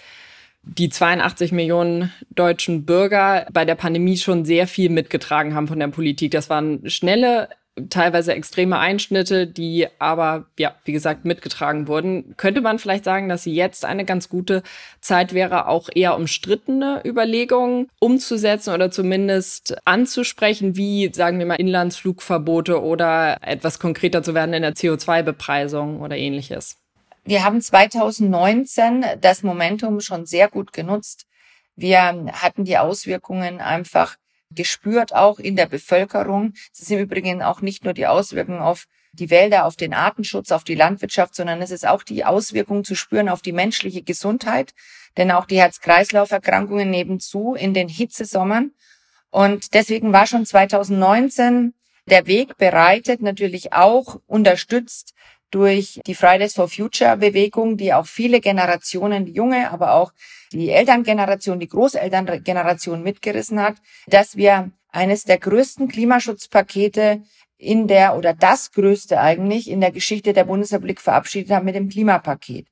die 0.64 0.90
82 0.90 1.52
Millionen 1.52 2.14
deutschen 2.30 2.86
Bürger 2.86 3.46
bei 3.52 3.66
der 3.66 3.76
Pandemie 3.76 4.16
schon 4.16 4.46
sehr 4.46 4.68
viel 4.68 4.90
mitgetragen 4.90 5.54
haben 5.54 5.68
von 5.68 5.80
der 5.80 5.88
Politik. 5.90 6.32
Das 6.32 6.50
waren 6.50 6.90
schnelle 6.90 7.50
teilweise 7.90 8.34
extreme 8.34 8.80
Einschnitte, 8.80 9.48
die 9.48 9.88
aber, 10.00 10.46
ja, 10.60 10.76
wie 10.84 10.92
gesagt, 10.92 11.26
mitgetragen 11.26 11.88
wurden. 11.88 12.36
Könnte 12.38 12.62
man 12.62 12.80
vielleicht 12.80 13.06
sagen, 13.06 13.30
dass 13.30 13.46
jetzt 13.46 13.86
eine 13.86 14.04
ganz 14.06 14.30
gute 14.30 14.62
Zeit 15.00 15.34
wäre, 15.34 15.68
auch 15.68 15.90
eher 15.94 16.16
umstrittene 16.16 17.02
Überlegungen 17.06 17.88
umzusetzen 18.00 18.74
oder 18.74 18.92
zumindest 18.92 19.78
anzusprechen, 19.86 20.76
wie, 20.76 21.12
sagen 21.14 21.40
wir 21.40 21.46
mal, 21.46 21.56
Inlandsflugverbote 21.56 22.82
oder 22.82 23.38
etwas 23.42 23.80
konkreter 23.80 24.22
zu 24.22 24.34
werden 24.34 24.54
in 24.54 24.64
der 24.64 24.76
CO2-Bepreisung 24.76 26.02
oder 26.02 26.18
ähnliches? 26.18 26.78
Wir 27.24 27.44
haben 27.44 27.62
2019 27.62 29.06
das 29.22 29.44
Momentum 29.44 30.00
schon 30.00 30.26
sehr 30.26 30.50
gut 30.50 30.74
genutzt. 30.74 31.26
Wir 31.76 32.02
hatten 32.34 32.66
die 32.66 32.78
Auswirkungen 32.78 33.62
einfach 33.62 34.18
gespürt, 34.56 35.14
auch 35.14 35.40
in 35.40 35.56
der 35.56 35.66
Bevölkerung. 35.66 36.54
Es 36.74 36.82
ist 36.82 36.92
im 36.92 37.00
Übrigen 37.00 37.42
auch 37.42 37.62
nicht 37.62 37.84
nur 37.84 37.94
die 37.94 38.08
Auswirkungen 38.08 38.60
auf 38.60 38.86
die 39.14 39.30
Wälder, 39.30 39.66
auf 39.66 39.76
den 39.76 39.94
Artenschutz, 39.94 40.52
auf 40.52 40.64
die 40.64 40.76
Landwirtschaft, 40.76 41.36
sondern 41.36 41.62
es 41.62 41.72
ist 41.72 41.86
auch 41.86 42.04
die 42.04 42.24
Auswirkung 42.24 42.84
zu 42.84 42.96
spüren 42.96 43.30
auf 43.30 43.42
die 43.42 43.52
menschliche 43.52 44.04
Gesundheit, 44.04 44.74
denn 45.18 45.32
auch 45.32 45.46
die 45.46 45.60
Herz-Kreislauf-Erkrankungen 45.60 46.90
nebenzu 46.90 47.54
in 47.54 47.74
den 47.74 47.90
Hitzesommern. 47.90 48.72
Und 49.30 49.74
deswegen 49.74 50.14
war 50.14 50.28
schon 50.28 50.46
2019 50.46 51.74
der 52.06 52.26
Weg 52.26 52.58
bereitet, 52.58 53.22
natürlich 53.22 53.74
auch 53.74 54.20
unterstützt 54.28 55.14
durch 55.52 56.00
die 56.08 56.16
Fridays 56.16 56.54
for 56.56 56.68
Future 56.68 57.18
Bewegung, 57.18 57.78
die 57.78 57.94
auch 57.94 58.06
viele 58.06 58.40
Generationen, 58.40 59.26
die 59.26 59.34
junge, 59.34 59.70
aber 59.72 59.94
auch 59.94 60.12
die 60.52 60.70
Elterngeneration, 60.70 61.60
die 61.60 61.68
Großelterngeneration 61.68 63.04
mitgerissen 63.04 63.62
hat, 63.62 63.76
dass 64.08 64.36
wir 64.36 64.72
eines 64.90 65.24
der 65.24 65.38
größten 65.38 65.88
Klimaschutzpakete 65.88 67.22
in 67.58 67.88
der 67.88 68.18
oder 68.18 68.34
das 68.34 68.72
größte 68.72 69.20
eigentlich 69.20 69.70
in 69.70 69.82
der 69.82 69.92
Geschichte 69.92 70.34
der 70.34 70.46
Bundesrepublik 70.46 71.00
verabschiedet 71.00 71.52
haben 71.52 71.66
mit 71.66 71.76
dem 71.76 71.90
Klimapaket. 71.90 72.68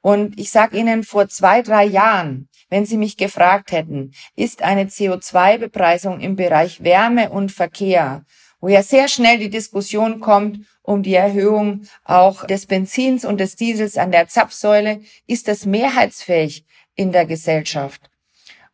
Und 0.00 0.38
ich 0.38 0.50
sage 0.50 0.78
Ihnen, 0.78 1.04
vor 1.04 1.28
zwei, 1.28 1.62
drei 1.62 1.84
Jahren, 1.84 2.48
wenn 2.68 2.86
Sie 2.86 2.96
mich 2.96 3.16
gefragt 3.16 3.70
hätten, 3.70 4.12
ist 4.34 4.62
eine 4.62 4.86
CO2-Bepreisung 4.86 6.18
im 6.18 6.34
Bereich 6.34 6.82
Wärme 6.82 7.30
und 7.30 7.52
Verkehr, 7.52 8.24
wo 8.62 8.68
ja 8.68 8.82
sehr 8.82 9.08
schnell 9.08 9.38
die 9.38 9.50
Diskussion 9.50 10.20
kommt 10.20 10.60
um 10.82 11.02
die 11.02 11.14
Erhöhung 11.14 11.82
auch 12.04 12.46
des 12.46 12.66
Benzins 12.66 13.24
und 13.24 13.38
des 13.38 13.56
Diesels 13.56 13.98
an 13.98 14.12
der 14.12 14.28
Zapfsäule, 14.28 15.00
ist 15.26 15.48
das 15.48 15.66
mehrheitsfähig 15.66 16.64
in 16.94 17.12
der 17.12 17.26
Gesellschaft? 17.26 18.08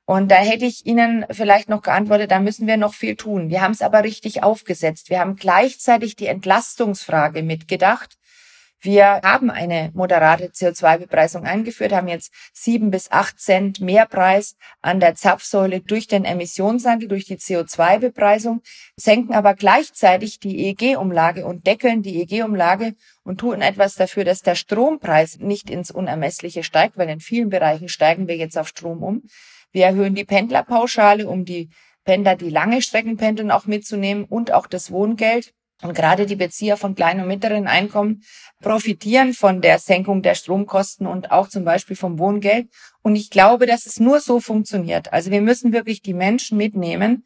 Und 0.04 0.30
da 0.30 0.37
hätte 0.37 0.66
ich 0.66 0.87
Ihnen 0.87 1.26
vielleicht 1.30 1.68
noch 1.68 1.83
geantwortet, 1.83 2.30
da 2.30 2.38
müssen 2.38 2.66
wir 2.66 2.76
noch 2.76 2.95
viel 2.95 3.16
tun. 3.16 3.50
Wir 3.50 3.62
haben 3.62 3.73
es 3.73 3.83
aber 3.83 4.04
richtig 4.04 4.42
aufgesetzt. 4.42 5.11
Wir 5.11 5.21
haben 5.21 5.37
gleichzeitig 5.37 6.16
die 6.16 6.26
Entlastungsfrage 6.26 7.42
mitgedacht. 7.42 8.18
Wir 8.81 9.21
haben 9.25 9.51
eine 9.51 9.91
moderate 9.95 10.51
CO2-Bepreisung 10.51 11.45
eingeführt, 11.45 11.93
haben 11.93 12.07
jetzt 12.07 12.33
sieben 12.53 12.93
bis 12.93 13.11
acht 13.11 13.41
Cent 13.41 13.81
Mehrpreis 13.81 14.55
an 14.81 15.01
der 15.01 15.17
Zapfsäule 15.17 15.81
durch 15.81 16.07
den 16.07 16.25
Emissionshandel, 16.25 17.09
durch 17.09 17.25
die 17.25 17.39
CO2-Bepreisung, 17.39 18.63
senken 18.95 19.35
aber 19.35 19.55
gleichzeitig 19.55 20.39
die 20.39 20.69
EEG-Umlage 20.69 21.45
und 21.45 21.67
deckeln 21.67 22.03
die 22.03 22.21
EEG-Umlage 22.21 22.95
und 23.25 23.41
tun 23.41 23.63
etwas 23.63 23.97
dafür, 23.97 24.25
dass 24.25 24.43
der 24.43 24.55
Strompreis 24.55 25.39
nicht 25.39 25.71
ins 25.71 25.91
Unermessliche 25.91 26.63
steigt, 26.63 26.97
weil 26.97 27.09
in 27.09 27.21
vielen 27.21 27.49
Bereichen 27.49 27.89
steigen 27.89 28.29
wir 28.29 28.37
jetzt 28.37 28.57
auf 28.57 28.69
Strom 28.69 29.03
um. 29.03 29.23
Wir 29.73 29.87
erhöhen 29.87 30.15
die 30.15 30.25
Pendlerpauschale, 30.25 31.27
um 31.27 31.45
die 31.45 31.71
Pendler, 32.05 32.37
die 32.37 32.49
lange 32.49 32.81
Strecken 32.81 33.17
pendeln, 33.17 33.51
auch 33.51 33.67
mitzunehmen 33.67 34.25
und 34.25 34.53
auch 34.53 34.67
das 34.67 34.91
Wohngeld. 34.93 35.53
Und 35.83 35.95
gerade 35.95 36.27
die 36.27 36.37
Bezieher 36.37 36.77
von 36.77 36.95
kleinen 36.95 37.21
und 37.21 37.29
mittleren 37.29 37.69
Einkommen 37.69 38.23
profitieren 38.61 39.33
von 39.33 39.61
der 39.61 39.79
Senkung 39.79 40.23
der 40.23 40.35
Stromkosten 40.35 41.07
und 41.07 41.31
auch 41.31 41.49
zum 41.49 41.65
Beispiel 41.65 41.95
vom 41.95 42.19
Wohngeld. 42.19 42.69
Und 43.03 43.15
ich 43.15 43.31
glaube, 43.31 43.67
dass 43.67 43.87
es 43.87 44.01
nur 44.01 44.19
so 44.21 44.41
funktioniert. 44.41 45.13
Also 45.13 45.31
wir 45.31 45.41
müssen 45.41 45.73
wirklich 45.73 46.03
die 46.03 46.15
Menschen 46.15 46.59
mitnehmen. 46.59 47.25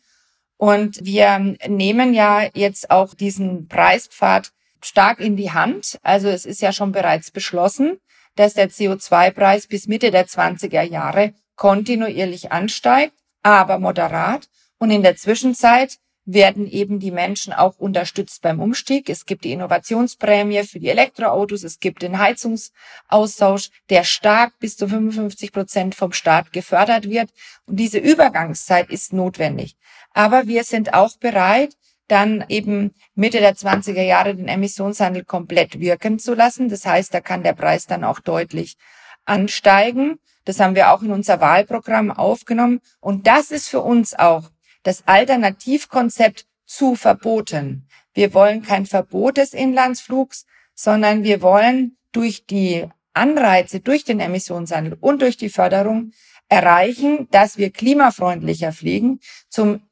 Und 0.59 1.05
wir 1.05 1.57
nehmen 1.67 2.13
ja 2.13 2.47
jetzt 2.53 2.91
auch 2.91 3.15
diesen 3.15 3.69
Preispfad 3.69 4.53
stark 4.83 5.19
in 5.21 5.37
die 5.37 5.53
Hand. 5.53 5.99
Also 6.03 6.29
es 6.29 6.45
ist 6.45 6.61
ja 6.61 6.73
schon 6.73 6.93
bereits 6.93 7.31
beschlossen, 7.31 7.99
dass 8.37 8.55
der 8.55 8.71
CO2-Preis 8.71 9.67
bis 9.67 9.87
Mitte 9.87 10.11
der 10.11 10.27
20er 10.27 10.83
Jahre 10.83 11.35
kontinuierlich 11.57 12.53
ansteigt, 12.53 13.15
aber 13.43 13.79
moderat. 13.79 14.49
Und 14.79 14.91
in 14.91 15.03
der 15.03 15.17
Zwischenzeit 15.17 15.99
werden 16.25 16.67
eben 16.67 17.01
die 17.01 17.11
Menschen 17.11 17.53
auch 17.53 17.79
unterstützt 17.79 18.43
beim 18.43 18.61
Umstieg. 18.61 19.09
Es 19.09 19.27
gibt 19.27 19.45
die 19.45 19.53
Innovationsprämie 19.53 20.63
für 20.63 20.79
die 20.79 20.89
Elektroautos, 20.89 21.65
es 21.65 21.81
gibt 21.81 22.03
den 22.03 22.19
Heizungsaustausch, 22.19 23.71
der 23.91 24.05
stark 24.05 24.59
bis 24.61 24.77
zu 24.77 24.89
55 24.89 25.53
Prozent 25.53 25.95
vom 25.95 26.13
Staat 26.13 26.53
gefördert 26.53 27.09
wird. 27.09 27.31
Und 27.67 27.77
diese 27.77 27.99
Übergangszeit 27.99 28.91
ist 28.91 29.13
notwendig. 29.13 29.77
Aber 30.13 30.47
wir 30.47 30.65
sind 30.65 30.95
auch 30.95 31.17
bereit, 31.19 31.77
dann 32.09 32.45
eben 32.49 32.95
Mitte 33.15 33.41
der 33.41 33.55
20er 33.55 34.03
Jahre 34.03 34.35
den 34.35 34.49
Emissionshandel 34.49 35.25
komplett 35.25 35.81
wirken 35.81 36.19
zu 36.19 36.35
lassen. 36.35 36.69
Das 36.69 36.85
heißt, 36.85 37.15
da 37.15 37.21
kann 37.21 37.43
der 37.43 37.55
Preis 37.55 37.87
dann 37.87 38.05
auch 38.05 38.21
deutlich 38.21 38.77
ansteigen. 39.25 40.19
Das 40.45 40.61
haben 40.61 40.75
wir 40.75 40.93
auch 40.93 41.03
in 41.03 41.13
unser 41.13 41.41
Wahlprogramm 41.41 42.11
aufgenommen. 42.11 42.81
Und 43.01 43.27
das 43.27 43.51
ist 43.51 43.69
für 43.69 43.81
uns 43.81 44.15
auch 44.15 44.51
das 44.83 45.07
Alternativkonzept 45.07 46.47
zu 46.67 46.95
Verboten. 46.95 47.87
Wir 48.15 48.35
wollen 48.35 48.63
kein 48.63 48.87
Verbot 48.87 49.37
des 49.37 49.53
Inlandsflugs, 49.53 50.47
sondern 50.75 51.23
wir 51.23 51.43
wollen 51.43 51.97
durch 52.13 52.47
die 52.47 52.89
Anreize, 53.15 53.81
durch 53.81 54.05
den 54.05 54.21
Emissionshandel 54.21 54.97
und 55.01 55.23
durch 55.23 55.37
die 55.37 55.51
Förderung 55.51 56.13
erreichen, 56.49 57.29
dass 57.31 57.57
wir 57.59 57.71
klimafreundlicher 57.71 58.73
fliegen. 58.73 59.21
Zum 59.49 59.83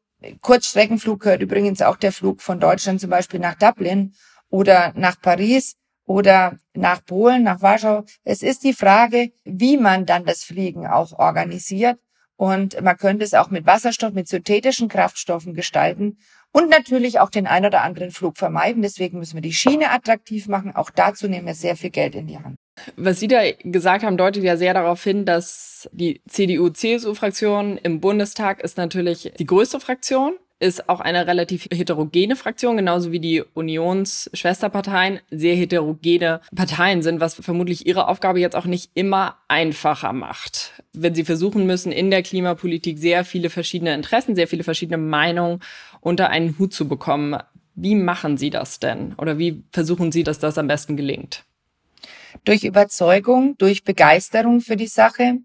Kurzstreckenflug 0.41 1.21
gehört 1.21 1.43
übrigens 1.43 1.83
auch 1.83 1.97
der 1.97 2.13
Flug 2.13 2.43
von 2.43 2.61
Deutschland 2.61 3.01
zum 3.01 3.11
Beispiel 3.11 3.41
nach 3.41 3.55
Dublin 3.55 4.15
oder 4.49 4.93
nach 4.97 5.21
Paris 5.21 5.77
oder 6.05 6.59
nach 6.75 7.05
Polen, 7.05 7.45
nach 7.45 7.63
Warschau. 7.63 8.05
Es 8.25 8.43
ist 8.43 8.65
die 8.65 8.73
Frage, 8.73 9.33
wie 9.45 9.77
man 9.77 10.07
dann 10.07 10.25
das 10.25 10.43
Fliegen 10.43 10.87
auch 10.87 11.13
organisiert. 11.13 11.99
Und 12.41 12.81
man 12.81 12.97
könnte 12.97 13.23
es 13.23 13.35
auch 13.35 13.51
mit 13.51 13.67
Wasserstoff, 13.67 14.15
mit 14.15 14.27
synthetischen 14.27 14.89
Kraftstoffen 14.89 15.53
gestalten 15.53 16.17
und 16.53 16.71
natürlich 16.71 17.21
auch 17.21 17.29
den 17.29 17.47
ein 17.47 17.67
oder 17.67 17.83
anderen 17.83 18.13
Flug 18.13 18.39
vermeiden. 18.39 18.81
Deswegen 18.81 19.19
müssen 19.19 19.35
wir 19.35 19.43
die 19.43 19.53
Schiene 19.53 19.91
attraktiv 19.91 20.49
machen. 20.49 20.75
Auch 20.75 20.89
dazu 20.89 21.29
nehmen 21.29 21.47
wir 21.47 21.55
sehr 21.55 21.77
viel 21.77 21.91
Geld 21.91 22.15
in 22.15 22.29
die 22.29 22.39
Hand. 22.39 22.57
Was 22.97 23.21
Sie 23.21 23.29
da 23.29 23.43
gesagt 23.63 24.05
haben, 24.05 24.17
deutet 24.17 24.43
ja 24.43 24.57
sehr 24.57 24.73
darauf 24.73 25.05
hin, 25.05 25.27
dass 25.27 25.87
die 25.93 26.23
CDU-CSU-Fraktion 26.31 27.77
im 27.77 28.01
Bundestag 28.01 28.63
ist 28.63 28.79
natürlich 28.79 29.35
die 29.39 29.45
größte 29.45 29.79
Fraktion 29.79 30.33
ist 30.61 30.91
auch 30.91 31.01
eine 31.01 31.27
relativ 31.27 31.67
heterogene 31.73 32.37
Fraktion, 32.37 32.77
genauso 32.77 33.11
wie 33.13 33.19
die 33.19 33.43
Unionsschwesterparteien 33.43 35.21
sehr 35.31 35.57
heterogene 35.57 36.43
Parteien 36.55 37.03
sind, 37.03 37.19
was 37.19 37.35
vermutlich 37.35 37.87
ihre 37.87 38.09
Aufgabe 38.09 38.41
jetzt 38.41 38.55
auch 38.55 38.67
nicht 38.67 38.91
immer 38.95 39.39
einfacher 39.49 40.13
macht. 40.13 40.83
Wenn 40.93 41.15
sie 41.15 41.25
versuchen 41.25 41.67
müssen, 41.67 41.93
in 41.93 42.11
der 42.11 42.23
Klimapolitik 42.23 42.99
sehr 42.99 43.25
viele 43.25 43.49
verschiedene 43.49 43.95
Interessen, 43.95 44.37
sehr 44.37 44.49
viele 44.49 44.63
verschiedene 44.63 44.99
Meinungen 44.99 45.61
unter 46.01 46.29
einen 46.29 46.59
Hut 46.59 46.75
zu 46.75 46.87
bekommen. 46.87 47.41
Wie 47.75 47.95
machen 47.95 48.37
Sie 48.37 48.51
das 48.51 48.79
denn? 48.79 49.15
Oder 49.15 49.39
wie 49.39 49.65
versuchen 49.73 50.13
Sie, 50.13 50.25
dass 50.25 50.39
das 50.39 50.59
am 50.59 50.69
besten 50.69 50.97
gelingt? 50.97 51.45
Durch 52.45 52.65
Überzeugung, 52.65 53.57
durch 53.57 53.83
Begeisterung 53.85 54.61
für 54.61 54.77
die 54.77 54.87
Sache, 54.87 55.39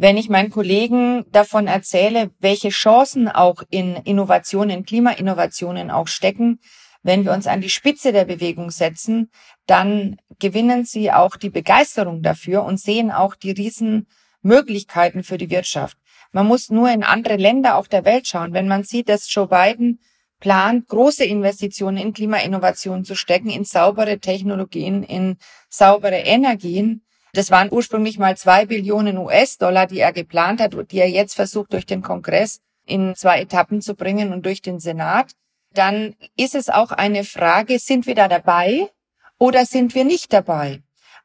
wenn 0.00 0.16
ich 0.16 0.30
meinen 0.30 0.48
Kollegen 0.48 1.26
davon 1.30 1.66
erzähle, 1.66 2.30
welche 2.38 2.70
Chancen 2.70 3.28
auch 3.28 3.62
in 3.68 3.96
Innovationen, 3.96 4.86
Klimainnovationen 4.86 5.90
auch 5.90 6.08
stecken, 6.08 6.58
wenn 7.02 7.26
wir 7.26 7.32
uns 7.32 7.46
an 7.46 7.60
die 7.60 7.68
Spitze 7.68 8.10
der 8.10 8.24
Bewegung 8.24 8.70
setzen, 8.70 9.30
dann 9.66 10.16
gewinnen 10.38 10.86
sie 10.86 11.12
auch 11.12 11.36
die 11.36 11.50
Begeisterung 11.50 12.22
dafür 12.22 12.64
und 12.64 12.80
sehen 12.80 13.10
auch 13.10 13.34
die 13.34 13.50
riesen 13.50 14.06
Möglichkeiten 14.40 15.22
für 15.22 15.36
die 15.36 15.50
Wirtschaft. 15.50 15.98
Man 16.32 16.46
muss 16.46 16.70
nur 16.70 16.90
in 16.90 17.04
andere 17.04 17.36
Länder 17.36 17.76
auch 17.76 17.86
der 17.86 18.06
Welt 18.06 18.26
schauen. 18.26 18.54
Wenn 18.54 18.68
man 18.68 18.84
sieht, 18.84 19.10
dass 19.10 19.32
Joe 19.32 19.48
Biden 19.48 20.00
plant, 20.40 20.88
große 20.88 21.24
Investitionen 21.24 21.98
in 21.98 22.14
Klimainnovationen 22.14 23.04
zu 23.04 23.14
stecken, 23.14 23.50
in 23.50 23.64
saubere 23.64 24.18
Technologien, 24.18 25.02
in 25.02 25.36
saubere 25.68 26.20
Energien, 26.20 27.02
das 27.32 27.50
waren 27.50 27.72
ursprünglich 27.72 28.18
mal 28.18 28.36
zwei 28.36 28.66
Billionen 28.66 29.18
US-Dollar, 29.18 29.86
die 29.86 30.00
er 30.00 30.12
geplant 30.12 30.60
hat 30.60 30.74
und 30.74 30.92
die 30.92 30.98
er 30.98 31.08
jetzt 31.08 31.34
versucht 31.34 31.72
durch 31.72 31.86
den 31.86 32.02
Kongress 32.02 32.60
in 32.86 33.14
zwei 33.14 33.40
Etappen 33.40 33.80
zu 33.80 33.94
bringen 33.94 34.32
und 34.32 34.44
durch 34.44 34.62
den 34.62 34.80
Senat. 34.80 35.32
Dann 35.72 36.16
ist 36.36 36.54
es 36.54 36.68
auch 36.68 36.90
eine 36.90 37.24
Frage, 37.24 37.78
sind 37.78 38.06
wir 38.06 38.14
da 38.14 38.26
dabei 38.28 38.90
oder 39.38 39.64
sind 39.64 39.94
wir 39.94 40.04
nicht 40.04 40.32
dabei? 40.32 40.82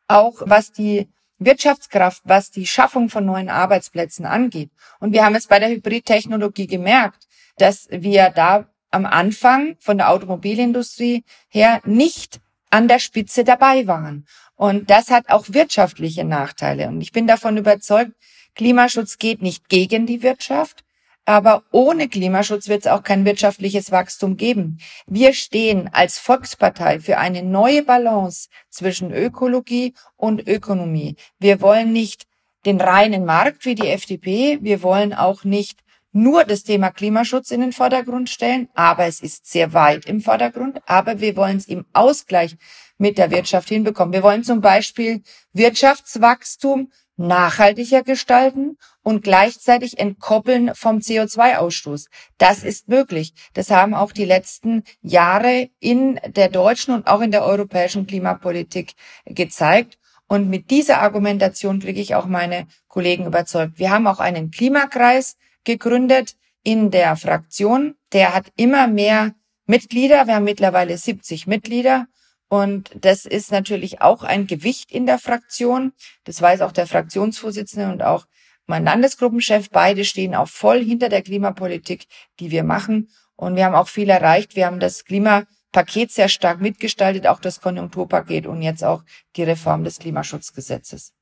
Auch 0.08 0.42
was 0.46 0.72
die 0.72 1.10
Wirtschaftskraft, 1.40 2.22
was 2.26 2.52
die 2.52 2.68
Schaffung 2.68 3.10
von 3.10 3.26
neuen 3.26 3.50
Arbeitsplätzen 3.50 4.26
angeht. 4.26 4.70
Und 5.00 5.12
wir 5.12 5.26
haben 5.26 5.36
es 5.36 5.48
bei 5.48 5.60
der 5.60 5.70
Hybridtechnologie 5.70 6.68
gemerkt, 6.68 7.28
dass 7.58 7.88
wir 7.90 8.30
da 8.30 8.68
am 8.92 9.06
Anfang 9.06 9.76
von 9.80 9.98
der 9.98 10.10
Automobilindustrie 10.10 11.26
her 11.50 11.82
nicht 11.84 12.40
an 12.70 12.88
der 12.88 13.00
Spitze 13.00 13.44
dabei 13.44 13.88
waren. 13.88 14.26
Und 14.56 14.90
das 14.90 15.10
hat 15.10 15.30
auch 15.30 15.46
wirtschaftliche 15.50 16.24
Nachteile. 16.24 16.88
Und 16.88 17.02
ich 17.02 17.12
bin 17.12 17.28
davon 17.28 17.58
überzeugt, 17.58 18.12
Klimaschutz 18.56 19.18
geht 19.18 19.42
nicht 19.42 19.68
gegen 19.68 20.06
die 20.06 20.24
Wirtschaft, 20.24 20.86
aber 21.26 21.64
ohne 21.72 22.08
Klimaschutz 22.08 22.70
wird 22.70 22.86
es 22.86 22.92
auch 22.92 23.04
kein 23.04 23.26
wirtschaftliches 23.26 23.92
Wachstum 23.92 24.38
geben. 24.38 24.78
Wir 25.08 25.34
stehen 25.34 25.90
als 25.92 26.20
Volkspartei 26.20 27.00
für 27.00 27.18
eine 27.18 27.44
neue 27.44 27.84
Balance 27.84 28.48
zwischen 28.70 29.12
Ökologie 29.12 29.94
und 30.16 30.48
Ökonomie. 30.48 31.16
Wir 31.40 31.62
wollen 31.62 31.92
nicht 31.92 32.28
den 32.66 32.80
reinen 32.80 33.26
Markt 33.26 33.66
wie 33.66 33.76
die 33.76 33.88
FDP. 33.88 34.60
Wir 34.62 34.84
wollen 34.84 35.14
auch 35.14 35.44
nicht 35.44 35.80
nur 36.16 36.46
das 36.46 36.64
Thema 36.64 36.92
Klimaschutz 36.92 37.52
in 37.52 37.60
den 37.60 37.74
Vordergrund 37.74 38.30
stellen, 38.30 38.70
aber 38.74 39.06
es 39.06 39.20
ist 39.20 39.52
sehr 39.52 39.74
weit 39.74 40.06
im 40.06 40.22
Vordergrund. 40.22 40.82
Aber 40.86 41.20
wir 41.20 41.36
wollen 41.36 41.58
es 41.58 41.68
im 41.68 41.86
Ausgleich 41.92 42.56
mit 42.98 43.18
der 43.18 43.32
Wirtschaft 43.32 43.68
hinbekommen. 43.68 44.14
Wir 44.14 44.24
wollen 44.24 44.46
zum 44.46 44.62
Beispiel 44.62 45.22
Wirtschaftswachstum 45.52 46.90
nachhaltiger 47.18 48.02
gestalten 48.04 48.78
und 49.04 49.24
gleichzeitig 49.24 50.00
entkoppeln 50.00 50.72
vom 50.74 51.00
CO2-Ausstoß. 51.00 52.08
Das 52.38 52.64
ist 52.64 52.88
möglich. 52.88 53.34
Das 53.54 53.70
haben 53.70 53.94
auch 53.94 54.14
die 54.14 54.26
letzten 54.26 54.84
Jahre 55.02 55.70
in 55.80 56.20
der 56.28 56.48
deutschen 56.48 56.94
und 56.94 57.08
auch 57.08 57.20
in 57.20 57.32
der 57.32 57.44
europäischen 57.44 58.08
Klimapolitik 58.08 58.94
gezeigt. 59.26 59.98
Und 60.28 60.50
mit 60.50 60.72
dieser 60.72 61.02
Argumentation 61.02 61.80
kriege 61.82 62.00
ich 62.00 62.16
auch 62.16 62.26
meine 62.26 62.68
Kollegen 62.88 63.26
überzeugt. 63.26 63.80
Wir 63.80 63.92
haben 63.92 64.08
auch 64.08 64.20
einen 64.20 64.50
Klimakreis 64.50 65.36
gegründet 65.66 66.36
in 66.64 66.92
der 66.92 67.16
Fraktion. 67.16 67.96
Der 68.14 68.34
hat 68.34 68.48
immer 68.56 68.88
mehr 68.88 69.36
Mitglieder. 69.66 70.28
Wir 70.28 70.36
haben 70.36 70.46
mittlerweile 70.46 70.98
70 70.98 71.48
Mitglieder. 71.48 72.08
Und 72.48 72.92
das 72.96 73.26
ist 73.26 73.52
natürlich 73.52 74.02
auch 74.02 74.24
ein 74.24 74.48
Gewicht 74.48 74.92
in 74.92 75.06
der 75.06 75.18
Fraktion. 75.18 75.94
Das 76.24 76.42
weiß 76.42 76.62
auch 76.62 76.72
der 76.72 76.88
Fraktionsvorsitzende 76.88 77.92
und 77.92 78.04
auch 78.04 78.26
mein 78.68 78.86
Landesgruppenchef. 78.86 79.70
Beide 79.70 80.06
stehen 80.06 80.36
auch 80.36 80.48
voll 80.48 80.84
hinter 80.84 81.10
der 81.10 81.22
Klimapolitik, 81.22 82.08
die 82.40 82.52
wir 82.52 82.64
machen. 82.64 83.10
Und 83.36 83.56
wir 83.56 83.66
haben 83.66 83.76
auch 83.76 83.88
viel 83.88 84.10
erreicht. 84.10 84.56
Wir 84.56 84.68
haben 84.68 84.80
das 84.80 85.06
Klimapaket 85.06 86.12
sehr 86.12 86.30
stark 86.30 86.62
mitgestaltet, 86.62 87.28
auch 87.28 87.40
das 87.40 87.62
Konjunkturpaket 87.62 88.48
und 88.48 88.62
jetzt 88.62 88.84
auch 88.84 89.04
die 89.36 89.44
Reform 89.44 89.84
des 89.84 90.00
Klimaschutzgesetzes. 90.00 91.14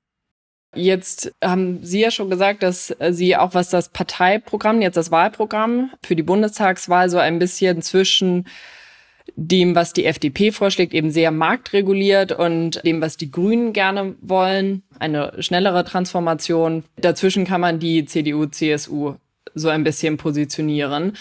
Jetzt 0.75 1.33
haben 1.43 1.83
Sie 1.83 2.01
ja 2.01 2.11
schon 2.11 2.29
gesagt, 2.29 2.63
dass 2.63 2.95
Sie 3.11 3.35
auch 3.35 3.53
was 3.53 3.69
das 3.69 3.89
Parteiprogramm, 3.89 4.81
jetzt 4.81 4.97
das 4.97 5.11
Wahlprogramm 5.11 5.91
für 6.03 6.15
die 6.15 6.23
Bundestagswahl 6.23 7.09
so 7.09 7.17
ein 7.17 7.39
bisschen 7.39 7.81
zwischen 7.81 8.45
dem, 9.35 9.75
was 9.75 9.93
die 9.93 10.05
FDP 10.05 10.51
vorschlägt, 10.51 10.93
eben 10.93 11.11
sehr 11.11 11.31
marktreguliert 11.31 12.31
und 12.33 12.83
dem, 12.85 13.01
was 13.01 13.17
die 13.17 13.31
Grünen 13.31 13.73
gerne 13.73 14.15
wollen, 14.21 14.83
eine 14.99 15.41
schnellere 15.41 15.83
Transformation. 15.85 16.83
Dazwischen 16.97 17.45
kann 17.45 17.61
man 17.61 17.79
die 17.79 18.05
CDU, 18.05 18.45
CSU 18.45 19.15
so 19.55 19.69
ein 19.69 19.83
bisschen 19.83 20.17
positionieren. 20.17 21.13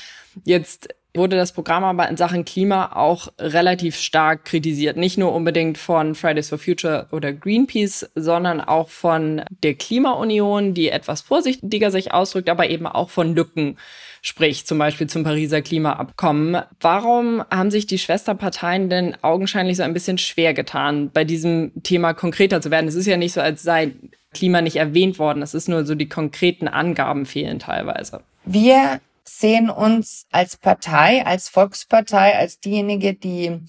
Jetzt 0.44 0.88
wurde 1.14 1.36
das 1.36 1.52
Programm 1.52 1.84
aber 1.84 2.08
in 2.08 2.16
Sachen 2.16 2.44
Klima 2.44 2.92
auch 2.94 3.28
relativ 3.38 3.96
stark 3.96 4.44
kritisiert. 4.44 4.96
Nicht 4.96 5.18
nur 5.18 5.34
unbedingt 5.34 5.76
von 5.78 6.14
Fridays 6.14 6.48
for 6.48 6.58
Future 6.58 7.06
oder 7.12 7.32
Greenpeace, 7.32 8.10
sondern 8.14 8.60
auch 8.60 8.88
von 8.88 9.42
der 9.62 9.74
Klimaunion, 9.74 10.74
die 10.74 10.88
etwas 10.88 11.20
vorsichtiger 11.20 11.90
sich 11.90 12.12
ausdrückt, 12.12 12.48
aber 12.48 12.70
eben 12.70 12.86
auch 12.86 13.10
von 13.10 13.34
Lücken 13.34 13.76
spricht, 14.22 14.66
zum 14.66 14.78
Beispiel 14.78 15.08
zum 15.08 15.24
Pariser 15.24 15.60
Klimaabkommen. 15.60 16.62
Warum 16.80 17.44
haben 17.50 17.70
sich 17.70 17.86
die 17.86 17.98
Schwesterparteien 17.98 18.88
denn 18.88 19.16
augenscheinlich 19.22 19.76
so 19.76 19.82
ein 19.82 19.94
bisschen 19.94 20.16
schwer 20.16 20.54
getan, 20.54 21.10
bei 21.12 21.24
diesem 21.24 21.72
Thema 21.82 22.14
konkreter 22.14 22.60
zu 22.60 22.70
werden? 22.70 22.88
Es 22.88 22.94
ist 22.94 23.06
ja 23.06 23.16
nicht 23.16 23.32
so, 23.32 23.40
als 23.40 23.62
sei 23.62 23.92
Klima 24.32 24.62
nicht 24.62 24.76
erwähnt 24.76 25.18
worden. 25.18 25.42
Es 25.42 25.52
ist 25.52 25.68
nur 25.68 25.84
so, 25.84 25.94
die 25.94 26.08
konkreten 26.08 26.68
Angaben 26.68 27.26
fehlen 27.26 27.58
teilweise. 27.58 28.22
Wir 28.44 29.00
sehen 29.24 29.70
uns 29.70 30.26
als 30.30 30.56
Partei, 30.56 31.24
als 31.24 31.48
Volkspartei, 31.48 32.36
als 32.36 32.60
diejenige, 32.60 33.14
die, 33.14 33.60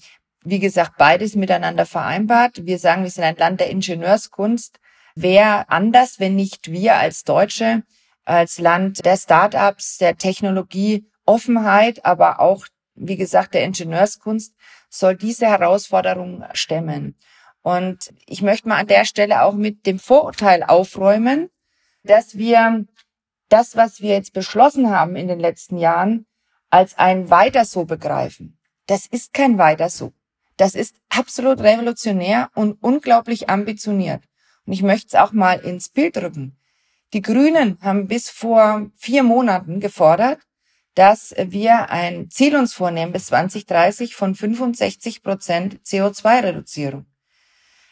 wie 0.42 0.58
gesagt, 0.58 0.96
beides 0.98 1.34
miteinander 1.34 1.86
vereinbart. 1.86 2.66
Wir 2.66 2.78
sagen, 2.78 3.02
wir 3.02 3.10
sind 3.10 3.24
ein 3.24 3.36
Land 3.36 3.60
der 3.60 3.70
Ingenieurskunst. 3.70 4.80
Wer 5.14 5.70
anders, 5.70 6.18
wenn 6.18 6.34
nicht 6.34 6.70
wir 6.72 6.96
als 6.96 7.24
Deutsche, 7.24 7.82
als 8.24 8.58
Land 8.58 9.04
der 9.04 9.16
Startups, 9.16 9.98
der 9.98 10.16
Technologie, 10.16 11.06
Offenheit, 11.26 12.04
aber 12.04 12.40
auch, 12.40 12.66
wie 12.94 13.16
gesagt, 13.16 13.54
der 13.54 13.64
Ingenieurskunst, 13.64 14.54
soll 14.90 15.16
diese 15.16 15.46
Herausforderung 15.46 16.44
stemmen. 16.52 17.16
Und 17.62 18.12
ich 18.26 18.42
möchte 18.42 18.68
mal 18.68 18.78
an 18.78 18.86
der 18.86 19.04
Stelle 19.04 19.42
auch 19.42 19.54
mit 19.54 19.86
dem 19.86 19.98
Vorurteil 19.98 20.62
aufräumen, 20.62 21.48
dass 22.02 22.36
wir 22.36 22.84
das, 23.48 23.76
was 23.76 24.00
wir 24.00 24.10
jetzt 24.10 24.32
beschlossen 24.32 24.90
haben 24.90 25.16
in 25.16 25.28
den 25.28 25.40
letzten 25.40 25.78
Jahren, 25.78 26.26
als 26.70 26.98
ein 26.98 27.30
Weiter 27.30 27.64
so 27.64 27.84
begreifen. 27.84 28.58
Das 28.86 29.06
ist 29.06 29.32
kein 29.32 29.58
Weiter 29.58 29.88
so. 29.88 30.12
Das 30.56 30.74
ist 30.74 30.96
absolut 31.08 31.60
revolutionär 31.60 32.50
und 32.54 32.82
unglaublich 32.82 33.48
ambitioniert. 33.48 34.22
Und 34.66 34.72
ich 34.72 34.82
möchte 34.82 35.08
es 35.08 35.14
auch 35.14 35.32
mal 35.32 35.60
ins 35.60 35.88
Bild 35.88 36.16
rücken. 36.16 36.56
Die 37.12 37.22
Grünen 37.22 37.78
haben 37.80 38.08
bis 38.08 38.30
vor 38.30 38.90
vier 38.96 39.22
Monaten 39.22 39.80
gefordert, 39.80 40.40
dass 40.94 41.34
wir 41.38 41.90
ein 41.90 42.30
Ziel 42.30 42.56
uns 42.56 42.72
vornehmen 42.72 43.12
bis 43.12 43.26
2030 43.26 44.14
von 44.14 44.34
65 44.34 45.22
Prozent 45.22 45.80
CO2-Reduzierung. 45.84 47.06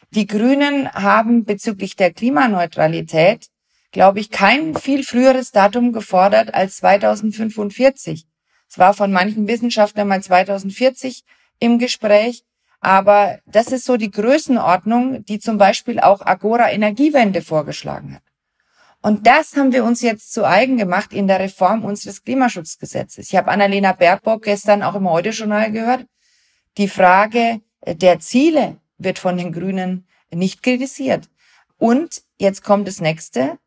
Die 0.09 0.27
Grünen 0.27 0.91
haben 0.91 1.43
bezüglich 1.43 1.95
der 1.95 2.13
Klimaneutralität 2.13 3.47
glaube 3.93 4.19
ich, 4.19 4.29
kein 4.29 4.75
viel 4.75 5.03
früheres 5.03 5.51
Datum 5.51 5.93
gefordert 5.93 6.53
als 6.53 6.77
2045. 6.77 8.25
Es 8.67 8.79
war 8.79 8.93
von 8.93 9.13
manchen 9.13 9.47
Wissenschaftlern 9.47 10.07
mal 10.07 10.21
2040 10.21 11.23
im 11.59 11.79
Gespräch, 11.79 12.43
aber 12.81 13.39
das 13.45 13.67
ist 13.67 13.85
so 13.85 13.95
die 13.95 14.11
Größenordnung, 14.11 15.23
die 15.23 15.39
zum 15.39 15.57
Beispiel 15.57 15.99
auch 15.99 16.25
Agora 16.25 16.71
Energiewende 16.71 17.41
vorgeschlagen 17.41 18.15
hat. 18.15 18.23
Und 19.01 19.27
das 19.27 19.55
haben 19.55 19.73
wir 19.73 19.83
uns 19.83 20.01
jetzt 20.01 20.33
zu 20.33 20.45
eigen 20.45 20.77
gemacht 20.77 21.13
in 21.13 21.27
der 21.27 21.39
Reform 21.39 21.85
unseres 21.85 22.23
Klimaschutzgesetzes. 22.23 23.29
Ich 23.29 23.35
habe 23.35 23.51
Annalena 23.51 23.91
Baerbock 23.93 24.43
gestern 24.43 24.81
auch 24.81 24.95
im 24.95 25.09
Heute-Journal 25.09 25.71
gehört. 25.71 26.05
Die 26.77 26.87
Frage 26.87 27.61
der 27.85 28.19
Ziele 28.19 28.77
wird 28.97 29.19
von 29.19 29.37
den 29.37 29.51
Grünen 29.51 30.07
nicht 30.31 30.63
kritisiert. 30.63 31.29
Und 31.77 32.23
jetzt 32.37 32.63
kommt 32.63 32.87
das 32.87 33.01
nächste. 33.01 33.59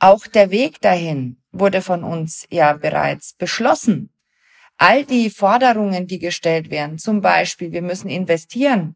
Auch 0.00 0.26
der 0.26 0.50
Weg 0.50 0.80
dahin 0.80 1.42
wurde 1.50 1.82
von 1.82 2.04
uns 2.04 2.46
ja 2.50 2.72
bereits 2.74 3.34
beschlossen. 3.34 4.10
All 4.76 5.04
die 5.04 5.28
Forderungen, 5.28 6.06
die 6.06 6.20
gestellt 6.20 6.70
werden, 6.70 6.98
zum 6.98 7.20
Beispiel, 7.20 7.72
wir 7.72 7.82
müssen 7.82 8.08
investieren 8.08 8.94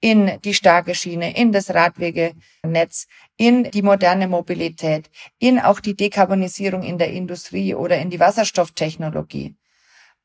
in 0.00 0.38
die 0.44 0.52
starke 0.52 0.94
Schiene, 0.94 1.34
in 1.34 1.52
das 1.52 1.72
Radwegenetz, 1.72 3.06
in 3.38 3.70
die 3.70 3.82
moderne 3.82 4.28
Mobilität, 4.28 5.08
in 5.38 5.58
auch 5.58 5.80
die 5.80 5.96
Dekarbonisierung 5.96 6.82
in 6.82 6.98
der 6.98 7.12
Industrie 7.12 7.74
oder 7.74 7.98
in 7.98 8.10
die 8.10 8.20
Wasserstofftechnologie 8.20 9.54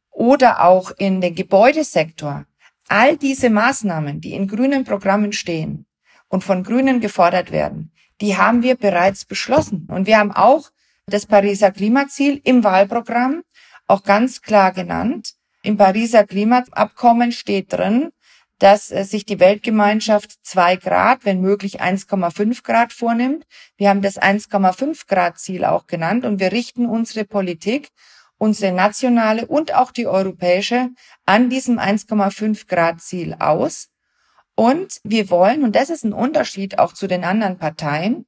oder 0.09 0.65
auch 0.65 0.91
in 0.97 1.21
den 1.21 1.35
Gebäudesektor. 1.35 2.45
All 2.89 3.17
diese 3.17 3.49
Maßnahmen, 3.49 4.19
die 4.19 4.33
in 4.33 4.47
grünen 4.47 4.83
Programmen 4.83 5.31
stehen 5.31 5.85
und 6.27 6.43
von 6.43 6.63
Grünen 6.63 6.99
gefordert 6.99 7.51
werden, 7.51 7.93
die 8.21 8.37
haben 8.37 8.63
wir 8.63 8.75
bereits 8.75 9.25
beschlossen. 9.25 9.87
Und 9.91 10.07
wir 10.07 10.17
haben 10.17 10.31
auch 10.31 10.69
das 11.05 11.25
Pariser 11.25 11.71
Klimaziel 11.71 12.41
im 12.43 12.63
Wahlprogramm 12.63 13.43
auch 13.87 14.03
ganz 14.03 14.41
klar 14.41 14.71
genannt. 14.73 15.33
Im 15.63 15.77
Pariser 15.77 16.25
Klimaabkommen 16.25 17.31
steht 17.31 17.73
drin, 17.73 18.11
dass 18.59 18.91
äh, 18.91 19.03
sich 19.03 19.25
die 19.25 19.39
Weltgemeinschaft 19.39 20.31
zwei 20.43 20.75
Grad, 20.75 21.25
wenn 21.25 21.41
möglich 21.41 21.81
1,5 21.81 22.63
Grad 22.63 22.93
vornimmt. 22.93 23.45
Wir 23.77 23.89
haben 23.89 24.01
das 24.01 24.19
1,5 24.19 25.07
Grad 25.07 25.39
Ziel 25.39 25.65
auch 25.65 25.87
genannt 25.87 26.25
und 26.25 26.39
wir 26.39 26.51
richten 26.51 26.85
unsere 26.85 27.25
Politik, 27.25 27.89
unsere 28.37 28.71
nationale 28.71 29.45
und 29.45 29.73
auch 29.73 29.91
die 29.91 30.07
europäische 30.07 30.89
an 31.25 31.49
diesem 31.49 31.79
1,5 31.79 32.67
Grad 32.67 33.01
Ziel 33.01 33.35
aus. 33.39 33.89
Und 34.59 35.01
wir 35.03 35.29
wollen, 35.29 35.63
und 35.63 35.75
das 35.75 35.91
ist 35.91 36.03
ein 36.03 36.13
Unterschied 36.13 36.79
auch 36.79 36.91
zu 36.93 37.05
den 37.05 37.23
anderen 37.23 37.59
Parteien, 37.59 38.25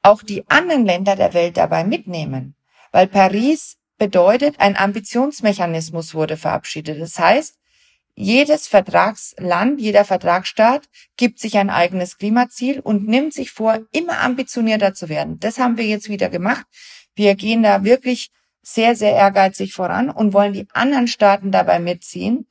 auch 0.00 0.22
die 0.22 0.48
anderen 0.48 0.86
Länder 0.86 1.16
der 1.16 1.34
Welt 1.34 1.56
dabei 1.56 1.82
mitnehmen. 1.82 2.54
Weil 2.92 3.08
Paris 3.08 3.76
bedeutet, 3.98 4.60
ein 4.60 4.76
Ambitionsmechanismus 4.76 6.14
wurde 6.14 6.36
verabschiedet. 6.36 7.00
Das 7.00 7.18
heißt, 7.18 7.56
jedes 8.14 8.68
Vertragsland, 8.68 9.80
jeder 9.80 10.04
Vertragsstaat 10.04 10.88
gibt 11.16 11.40
sich 11.40 11.58
ein 11.58 11.68
eigenes 11.68 12.16
Klimaziel 12.16 12.78
und 12.78 13.08
nimmt 13.08 13.34
sich 13.34 13.50
vor, 13.50 13.80
immer 13.90 14.20
ambitionierter 14.20 14.94
zu 14.94 15.08
werden. 15.08 15.40
Das 15.40 15.58
haben 15.58 15.76
wir 15.76 15.86
jetzt 15.86 16.08
wieder 16.08 16.28
gemacht. 16.28 16.64
Wir 17.16 17.34
gehen 17.34 17.64
da 17.64 17.82
wirklich 17.82 18.30
sehr, 18.62 18.94
sehr 18.94 19.14
ehrgeizig 19.16 19.74
voran 19.74 20.10
und 20.10 20.32
wollen 20.32 20.52
die 20.52 20.68
anderen 20.74 21.08
Staaten 21.08 21.50
dabei 21.50 21.80
mitziehen. 21.80 22.46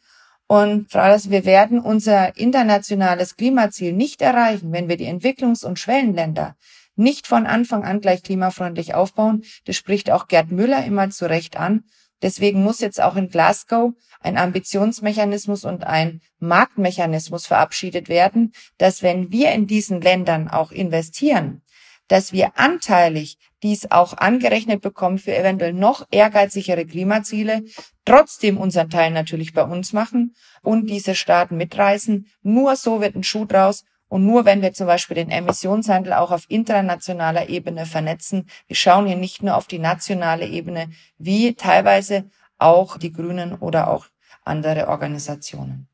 Und 0.51 0.91
Frau 0.91 1.01
Alles, 1.01 1.29
wir 1.29 1.45
werden 1.45 1.79
unser 1.79 2.35
internationales 2.35 3.37
Klimaziel 3.37 3.93
nicht 3.93 4.19
erreichen, 4.19 4.71
wenn 4.71 4.89
wir 4.89 4.97
die 4.97 5.05
Entwicklungs- 5.05 5.63
und 5.63 5.77
Schwellenländer 5.77 6.55
nicht 6.95 7.27
von 7.27 7.45
Anfang 7.45 7.83
an 7.83 8.01
gleich 8.01 8.23
klimafreundlich 8.23 8.95
aufbauen. 8.95 9.43
Das 9.65 9.75
spricht 9.75 10.09
auch 10.09 10.27
Gerd 10.27 10.49
Müller 10.49 10.83
immer 10.83 11.11
zu 11.11 11.29
Recht 11.29 11.55
an. 11.55 11.83
Deswegen 12.23 12.63
muss 12.63 12.79
jetzt 12.79 12.99
auch 12.99 13.15
in 13.15 13.29
Glasgow 13.29 13.93
ein 14.21 14.37
Ambitionsmechanismus 14.37 15.65
und 15.65 15.83
ein 15.83 16.19
Marktmechanismus 16.39 17.45
verabschiedet 17.45 18.09
werden, 18.09 18.51
dass 18.79 19.03
wenn 19.03 19.31
wir 19.31 19.51
in 19.51 19.67
diesen 19.67 20.01
Ländern 20.01 20.47
auch 20.47 20.71
investieren, 20.71 21.61
dass 22.07 22.33
wir 22.33 22.57
anteilig 22.57 23.37
dies 23.63 23.91
auch 23.91 24.17
angerechnet 24.17 24.81
bekommen 24.81 25.17
für 25.17 25.35
eventuell 25.35 25.73
noch 25.73 26.05
ehrgeizigere 26.11 26.85
Klimaziele, 26.85 27.63
trotzdem 28.05 28.57
unseren 28.57 28.89
Teil 28.89 29.11
natürlich 29.11 29.53
bei 29.53 29.63
uns 29.63 29.93
machen 29.93 30.33
und 30.61 30.89
diese 30.89 31.15
Staaten 31.15 31.57
mitreißen. 31.57 32.27
Nur 32.41 32.75
so 32.75 33.01
wird 33.01 33.15
ein 33.15 33.23
Schuh 33.23 33.45
draus 33.45 33.83
Und 34.09 34.25
nur 34.25 34.43
wenn 34.43 34.61
wir 34.61 34.73
zum 34.73 34.87
Beispiel 34.87 35.15
den 35.15 35.29
Emissionshandel 35.29 36.13
auch 36.13 36.31
auf 36.31 36.45
internationaler 36.49 37.47
Ebene 37.47 37.85
vernetzen, 37.85 38.49
wir 38.67 38.75
schauen 38.75 39.05
hier 39.05 39.15
nicht 39.15 39.43
nur 39.43 39.55
auf 39.55 39.67
die 39.67 39.79
nationale 39.79 40.47
Ebene, 40.47 40.89
wie 41.19 41.53
teilweise 41.53 42.29
auch 42.57 42.97
die 42.97 43.13
Grünen 43.13 43.53
oder 43.53 43.89
auch 43.89 44.07
andere 44.43 44.87
Organisationen. 44.87 45.87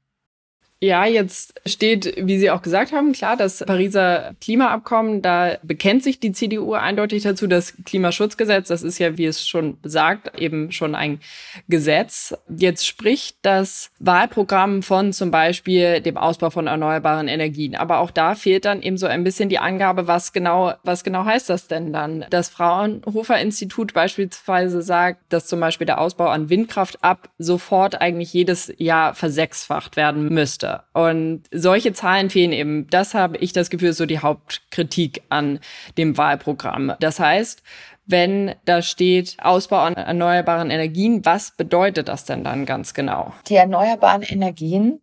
Ja, 0.85 1.03
jetzt 1.07 1.59
steht, 1.65 2.13
wie 2.15 2.37
Sie 2.37 2.51
auch 2.51 2.61
gesagt 2.61 2.91
haben, 2.91 3.11
klar, 3.11 3.35
das 3.35 3.63
Pariser 3.65 4.35
Klimaabkommen, 4.39 5.23
da 5.23 5.57
bekennt 5.63 6.03
sich 6.03 6.19
die 6.19 6.31
CDU 6.31 6.73
eindeutig 6.73 7.23
dazu. 7.23 7.47
Das 7.47 7.73
Klimaschutzgesetz, 7.85 8.67
das 8.67 8.83
ist 8.83 8.99
ja, 8.99 9.17
wie 9.17 9.25
es 9.25 9.47
schon 9.47 9.79
sagt, 9.81 10.39
eben 10.39 10.71
schon 10.71 10.93
ein 10.93 11.21
Gesetz. 11.67 12.37
Jetzt 12.55 12.85
spricht 12.85 13.37
das 13.41 13.89
Wahlprogramm 13.97 14.83
von 14.83 15.11
zum 15.11 15.31
Beispiel 15.31 16.01
dem 16.01 16.17
Ausbau 16.17 16.51
von 16.51 16.67
erneuerbaren 16.67 17.29
Energien. 17.29 17.73
Aber 17.75 17.97
auch 17.97 18.11
da 18.11 18.35
fehlt 18.35 18.65
dann 18.65 18.83
eben 18.83 18.99
so 18.99 19.07
ein 19.07 19.23
bisschen 19.23 19.49
die 19.49 19.57
Angabe, 19.57 20.05
was 20.05 20.33
genau, 20.33 20.75
was 20.83 21.03
genau 21.03 21.25
heißt 21.25 21.49
das 21.49 21.67
denn 21.67 21.93
dann? 21.93 22.25
Das 22.29 22.49
Fraunhofer 22.49 23.39
Institut 23.39 23.95
beispielsweise 23.95 24.83
sagt, 24.83 25.21
dass 25.29 25.47
zum 25.47 25.59
Beispiel 25.59 25.87
der 25.87 25.99
Ausbau 25.99 26.27
an 26.27 26.51
Windkraft 26.51 27.03
ab 27.03 27.29
sofort 27.39 27.99
eigentlich 27.99 28.33
jedes 28.33 28.71
Jahr 28.77 29.15
versechsfacht 29.15 29.95
werden 29.95 30.29
müsste 30.29 30.74
Und 30.93 31.43
solche 31.51 31.93
Zahlen 31.93 32.29
fehlen 32.29 32.51
eben. 32.51 32.87
Das 32.89 33.13
habe 33.13 33.37
ich 33.37 33.53
das 33.53 33.69
Gefühl, 33.69 33.89
ist 33.89 33.97
so 33.97 34.05
die 34.05 34.19
Hauptkritik 34.19 35.23
an 35.29 35.59
dem 35.97 36.17
Wahlprogramm. 36.17 36.93
Das 36.99 37.19
heißt, 37.19 37.63
wenn 38.05 38.53
da 38.65 38.81
steht 38.81 39.37
Ausbau 39.41 39.79
an 39.79 39.95
erneuerbaren 39.95 40.69
Energien, 40.69 41.25
was 41.25 41.51
bedeutet 41.51 42.07
das 42.07 42.25
denn 42.25 42.43
dann 42.43 42.65
ganz 42.65 42.93
genau? 42.93 43.33
Die 43.47 43.55
erneuerbaren 43.55 44.21
Energien 44.21 45.01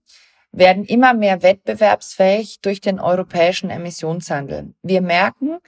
werden 0.52 0.84
immer 0.84 1.14
mehr 1.14 1.42
wettbewerbsfähig 1.42 2.60
durch 2.60 2.80
den 2.80 3.00
europäischen 3.00 3.70
Emissionshandel. 3.70 4.74
Wir 4.82 5.00
merken, 5.00 5.58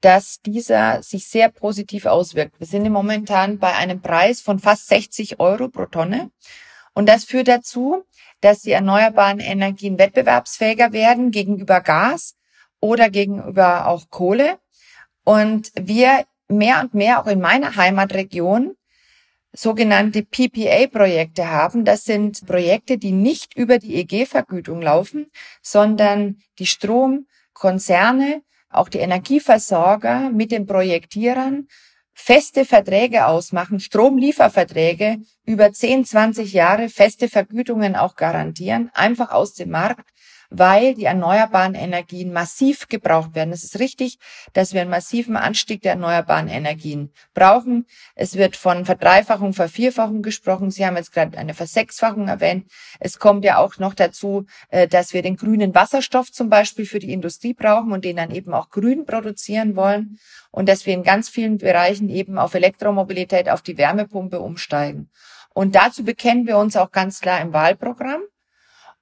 dass 0.00 0.40
dieser 0.42 1.02
sich 1.02 1.26
sehr 1.26 1.50
positiv 1.50 2.06
auswirkt. 2.06 2.58
Wir 2.60 2.66
sind 2.66 2.88
momentan 2.88 3.58
bei 3.58 3.74
einem 3.74 4.00
Preis 4.00 4.40
von 4.40 4.58
fast 4.58 4.88
60 4.88 5.40
Euro 5.40 5.68
pro 5.68 5.86
Tonne. 5.86 6.30
Und 6.94 7.08
das 7.08 7.24
führt 7.24 7.48
dazu, 7.48 8.04
dass 8.40 8.60
die 8.60 8.72
erneuerbaren 8.72 9.40
Energien 9.40 9.98
wettbewerbsfähiger 9.98 10.92
werden 10.92 11.30
gegenüber 11.30 11.80
Gas 11.80 12.36
oder 12.80 13.10
gegenüber 13.10 13.86
auch 13.86 14.10
Kohle. 14.10 14.58
Und 15.24 15.72
wir 15.74 16.24
mehr 16.48 16.80
und 16.80 16.94
mehr 16.94 17.20
auch 17.20 17.26
in 17.26 17.40
meiner 17.40 17.76
Heimatregion 17.76 18.74
sogenannte 19.52 20.22
PPA-Projekte 20.22 21.50
haben. 21.50 21.84
Das 21.84 22.04
sind 22.04 22.46
Projekte, 22.46 22.98
die 22.98 23.12
nicht 23.12 23.56
über 23.56 23.78
die 23.78 23.96
EG-Vergütung 23.96 24.82
laufen, 24.82 25.30
sondern 25.62 26.38
die 26.58 26.66
Stromkonzerne, 26.66 28.42
auch 28.70 28.88
die 28.88 28.98
Energieversorger 28.98 30.30
mit 30.30 30.52
den 30.52 30.66
Projektierern 30.66 31.68
feste 32.20 32.64
Verträge 32.64 33.26
ausmachen, 33.26 33.78
Stromlieferverträge 33.80 35.18
über 35.46 35.72
10, 35.72 36.04
20 36.04 36.52
Jahre, 36.52 36.88
feste 36.88 37.28
Vergütungen 37.28 37.96
auch 37.96 38.16
garantieren, 38.16 38.90
einfach 38.92 39.30
aus 39.30 39.54
dem 39.54 39.70
Markt 39.70 40.10
weil 40.50 40.94
die 40.94 41.04
erneuerbaren 41.04 41.74
Energien 41.74 42.32
massiv 42.32 42.88
gebraucht 42.88 43.34
werden. 43.34 43.52
Es 43.52 43.64
ist 43.64 43.78
richtig, 43.78 44.18
dass 44.52 44.72
wir 44.72 44.80
einen 44.80 44.90
massiven 44.90 45.36
Anstieg 45.36 45.82
der 45.82 45.92
erneuerbaren 45.92 46.48
Energien 46.48 47.12
brauchen. 47.34 47.86
Es 48.14 48.36
wird 48.36 48.56
von 48.56 48.84
Verdreifachung, 48.84 49.52
Vervierfachung 49.52 50.22
gesprochen. 50.22 50.70
Sie 50.70 50.86
haben 50.86 50.96
jetzt 50.96 51.12
gerade 51.12 51.36
eine 51.36 51.54
Versechsfachung 51.54 52.28
erwähnt. 52.28 52.70
Es 52.98 53.18
kommt 53.18 53.44
ja 53.44 53.58
auch 53.58 53.78
noch 53.78 53.94
dazu, 53.94 54.46
äh, 54.70 54.88
dass 54.88 55.12
wir 55.12 55.22
den 55.22 55.36
grünen 55.36 55.74
Wasserstoff 55.74 56.32
zum 56.32 56.48
Beispiel 56.48 56.86
für 56.86 56.98
die 56.98 57.12
Industrie 57.12 57.54
brauchen 57.54 57.92
und 57.92 58.04
den 58.04 58.16
dann 58.16 58.30
eben 58.30 58.54
auch 58.54 58.70
grün 58.70 59.04
produzieren 59.04 59.76
wollen 59.76 60.18
und 60.50 60.68
dass 60.68 60.86
wir 60.86 60.94
in 60.94 61.02
ganz 61.02 61.28
vielen 61.28 61.58
Bereichen 61.58 62.08
eben 62.08 62.38
auf 62.38 62.54
Elektromobilität, 62.54 63.48
auf 63.48 63.62
die 63.62 63.78
Wärmepumpe 63.78 64.40
umsteigen. 64.40 65.10
Und 65.54 65.74
dazu 65.74 66.04
bekennen 66.04 66.46
wir 66.46 66.56
uns 66.56 66.76
auch 66.76 66.92
ganz 66.92 67.20
klar 67.20 67.40
im 67.40 67.52
Wahlprogramm. 67.52 68.22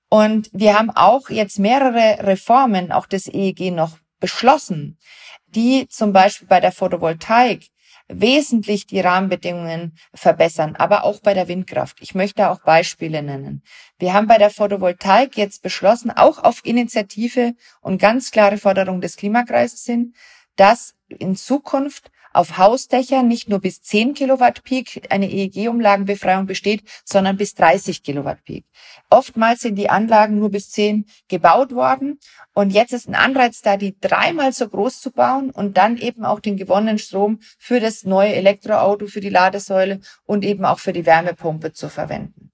Und 0.09 0.51
wir 0.53 0.79
haben 0.79 0.90
auch 0.90 1.31
jetzt 1.31 1.59
mehrere 1.59 2.25
Reformen, 2.27 2.92
auch 2.92 3.07
des 3.07 3.27
EEG 3.27 3.73
noch 3.73 3.99
beschlossen, 4.21 4.99
die 5.47 5.88
zum 5.88 6.12
Beispiel 6.12 6.49
bei 6.49 6.61
der 6.61 6.73
Photovoltaik 6.73 7.69
wesentlich 8.09 8.87
die 8.87 9.01
Rahmenbedingungen 9.01 9.97
verbessern, 10.14 10.77
aber 10.77 11.05
auch 11.05 11.21
bei 11.21 11.35
der 11.35 11.49
Windkraft. 11.49 11.99
Ich 12.01 12.14
möchte 12.14 12.51
auch 12.51 12.61
Beispiele 12.61 13.23
nennen. 13.23 13.64
Wir 13.99 14.12
haben 14.12 14.29
bei 14.29 14.38
der 14.38 14.51
Photovoltaik 14.51 15.37
jetzt 15.37 15.62
beschlossen, 15.62 16.11
auch 16.11 16.38
auf 16.42 16.64
Initiative 16.64 17.55
und 17.81 17.99
ganz 17.99 18.31
klare 18.31 18.59
Forderung 18.59 19.01
des 19.01 19.16
Klimakreises 19.16 19.85
hin, 19.85 20.14
dass 20.55 20.95
in 21.09 21.37
Zukunft 21.37 22.11
auf 22.37 22.59
Hausdächern 22.59 23.27
nicht 23.27 23.49
nur 23.49 23.61
bis 23.61 23.81
10 23.83 24.14
Kilowatt 24.14 24.62
Peak 24.62 25.07
eine 25.11 25.31
EEG-Umlagenbefreiung 25.31 26.46
besteht, 26.46 26.83
sondern 27.05 27.37
bis 27.37 27.55
30 27.55 28.03
Kilowatt 28.03 28.44
Peak. 28.44 28.66
Oftmals 29.09 29.61
sind 29.61 29.77
die 29.77 29.88
Anlagen 29.88 30.38
nur 30.38 30.51
bis 30.51 30.70
10 30.70 31.07
gebaut 31.29 31.75
worden 31.75 32.18
und 32.53 32.70
jetzt 32.70 32.92
ist 32.92 33.09
ein 33.09 33.14
Anreiz 33.14 33.62
da, 33.62 33.79
die 33.79 33.99
dreimal 33.99 34.53
so 34.53 34.68
groß 34.68 35.01
zu 35.01 35.12
bauen 35.12 35.51
und 35.51 35.79
dann 35.79 35.96
eben 35.96 36.25
auch 36.27 36.40
den 36.40 36.59
gewonnenen 36.59 36.99
Strom 36.99 37.38
für 37.59 37.81
das 37.81 38.05
neue 38.05 38.35
Elektroauto, 38.35 39.07
für 39.07 39.20
die 39.20 39.31
Ladesäule 39.31 40.01
und 40.25 40.44
eben 40.44 40.66
auch 40.66 40.79
für 40.79 40.92
die 40.92 41.07
Wärmepumpe 41.07 41.72
zu 41.72 41.88
verwenden. 41.88 42.53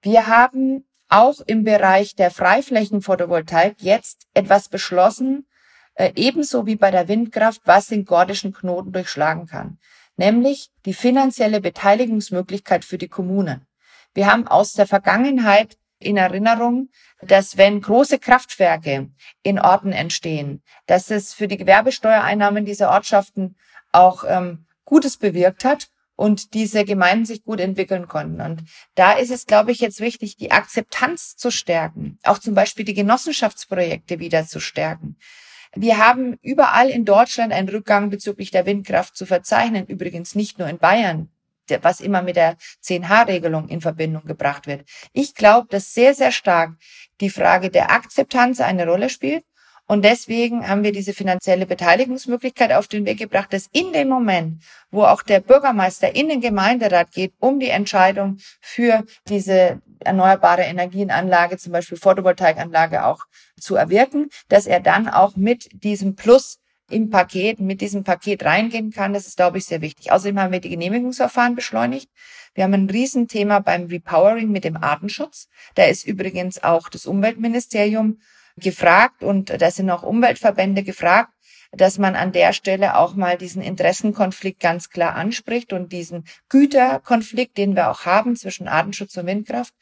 Wir 0.00 0.26
haben 0.26 0.84
auch 1.08 1.40
im 1.46 1.62
Bereich 1.62 2.16
der 2.16 2.32
Freiflächenphotovoltaik 2.32 3.76
jetzt 3.78 4.26
etwas 4.34 4.68
beschlossen, 4.68 5.46
äh, 5.94 6.12
ebenso 6.14 6.66
wie 6.66 6.76
bei 6.76 6.90
der 6.90 7.08
Windkraft, 7.08 7.62
was 7.64 7.88
den 7.88 8.04
gordischen 8.04 8.52
Knoten 8.52 8.92
durchschlagen 8.92 9.46
kann, 9.46 9.78
nämlich 10.16 10.70
die 10.84 10.94
finanzielle 10.94 11.60
Beteiligungsmöglichkeit 11.60 12.84
für 12.84 12.98
die 12.98 13.08
Kommunen. 13.08 13.66
Wir 14.14 14.26
haben 14.26 14.46
aus 14.46 14.72
der 14.72 14.86
Vergangenheit 14.86 15.78
in 15.98 16.16
Erinnerung, 16.16 16.88
dass 17.20 17.56
wenn 17.56 17.80
große 17.80 18.18
Kraftwerke 18.18 19.10
in 19.42 19.58
Orten 19.58 19.92
entstehen, 19.92 20.62
dass 20.86 21.10
es 21.10 21.32
für 21.32 21.48
die 21.48 21.56
Gewerbesteuereinnahmen 21.56 22.64
dieser 22.64 22.90
Ortschaften 22.90 23.56
auch 23.92 24.24
ähm, 24.26 24.66
Gutes 24.84 25.16
bewirkt 25.16 25.64
hat 25.64 25.88
und 26.16 26.54
diese 26.54 26.84
Gemeinden 26.84 27.24
sich 27.24 27.44
gut 27.44 27.60
entwickeln 27.60 28.08
konnten. 28.08 28.40
Und 28.40 28.64
da 28.94 29.12
ist 29.12 29.30
es, 29.30 29.46
glaube 29.46 29.72
ich, 29.72 29.80
jetzt 29.80 30.00
wichtig, 30.00 30.36
die 30.36 30.50
Akzeptanz 30.50 31.36
zu 31.36 31.50
stärken, 31.50 32.18
auch 32.24 32.38
zum 32.38 32.54
Beispiel 32.54 32.84
die 32.84 32.94
Genossenschaftsprojekte 32.94 34.18
wieder 34.18 34.46
zu 34.46 34.60
stärken. 34.60 35.16
Wir 35.74 35.98
haben 35.98 36.38
überall 36.42 36.90
in 36.90 37.04
Deutschland 37.04 37.52
einen 37.52 37.68
Rückgang 37.68 38.10
bezüglich 38.10 38.50
der 38.50 38.66
Windkraft 38.66 39.16
zu 39.16 39.24
verzeichnen. 39.24 39.86
Übrigens 39.86 40.34
nicht 40.34 40.58
nur 40.58 40.68
in 40.68 40.78
Bayern, 40.78 41.30
was 41.80 42.00
immer 42.00 42.20
mit 42.20 42.36
der 42.36 42.56
10H-Regelung 42.84 43.68
in 43.68 43.80
Verbindung 43.80 44.24
gebracht 44.24 44.66
wird. 44.66 44.84
Ich 45.12 45.34
glaube, 45.34 45.68
dass 45.70 45.94
sehr, 45.94 46.14
sehr 46.14 46.32
stark 46.32 46.72
die 47.20 47.30
Frage 47.30 47.70
der 47.70 47.90
Akzeptanz 47.90 48.60
eine 48.60 48.86
Rolle 48.86 49.08
spielt. 49.08 49.44
Und 49.86 50.04
deswegen 50.04 50.68
haben 50.68 50.84
wir 50.84 50.92
diese 50.92 51.12
finanzielle 51.12 51.66
Beteiligungsmöglichkeit 51.66 52.72
auf 52.72 52.88
den 52.88 53.04
Weg 53.04 53.18
gebracht, 53.18 53.52
dass 53.52 53.68
in 53.72 53.92
dem 53.92 54.08
Moment, 54.08 54.62
wo 54.90 55.02
auch 55.02 55.22
der 55.22 55.40
Bürgermeister 55.40 56.14
in 56.14 56.28
den 56.28 56.40
Gemeinderat 56.40 57.10
geht, 57.12 57.34
um 57.40 57.58
die 57.58 57.68
Entscheidung 57.68 58.38
für 58.60 59.04
diese 59.28 59.82
erneuerbare 60.00 60.62
Energienanlage, 60.62 61.58
zum 61.58 61.72
Beispiel 61.72 61.98
Photovoltaikanlage 61.98 63.04
auch 63.04 63.24
zu 63.60 63.76
erwirken, 63.76 64.28
dass 64.48 64.66
er 64.66 64.80
dann 64.80 65.08
auch 65.08 65.36
mit 65.36 65.68
diesem 65.72 66.14
Plus 66.14 66.58
im 66.90 67.10
Paket, 67.10 67.58
mit 67.60 67.80
diesem 67.80 68.04
Paket 68.04 68.44
reingehen 68.44 68.90
kann. 68.90 69.14
Das 69.14 69.26
ist, 69.26 69.36
glaube 69.36 69.58
ich, 69.58 69.64
sehr 69.64 69.80
wichtig. 69.80 70.12
Außerdem 70.12 70.38
haben 70.38 70.52
wir 70.52 70.60
die 70.60 70.68
Genehmigungsverfahren 70.68 71.54
beschleunigt. 71.54 72.10
Wir 72.54 72.64
haben 72.64 72.74
ein 72.74 72.90
Riesenthema 72.90 73.60
beim 73.60 73.86
Repowering 73.86 74.50
mit 74.50 74.64
dem 74.64 74.76
Artenschutz. 74.76 75.48
Da 75.74 75.84
ist 75.84 76.06
übrigens 76.06 76.62
auch 76.62 76.88
das 76.88 77.06
Umweltministerium 77.06 78.18
gefragt 78.62 79.22
und 79.22 79.60
da 79.60 79.70
sind 79.70 79.90
auch 79.90 80.02
Umweltverbände 80.02 80.82
gefragt, 80.82 81.32
dass 81.72 81.98
man 81.98 82.16
an 82.16 82.32
der 82.32 82.52
Stelle 82.52 82.96
auch 82.96 83.14
mal 83.14 83.38
diesen 83.38 83.62
Interessenkonflikt 83.62 84.60
ganz 84.60 84.90
klar 84.90 85.14
anspricht 85.14 85.72
und 85.72 85.92
diesen 85.92 86.24
Güterkonflikt, 86.48 87.56
den 87.56 87.74
wir 87.74 87.90
auch 87.90 88.04
haben 88.04 88.36
zwischen 88.36 88.68
Artenschutz 88.68 89.16
und 89.16 89.26
Windkraft. 89.26 89.72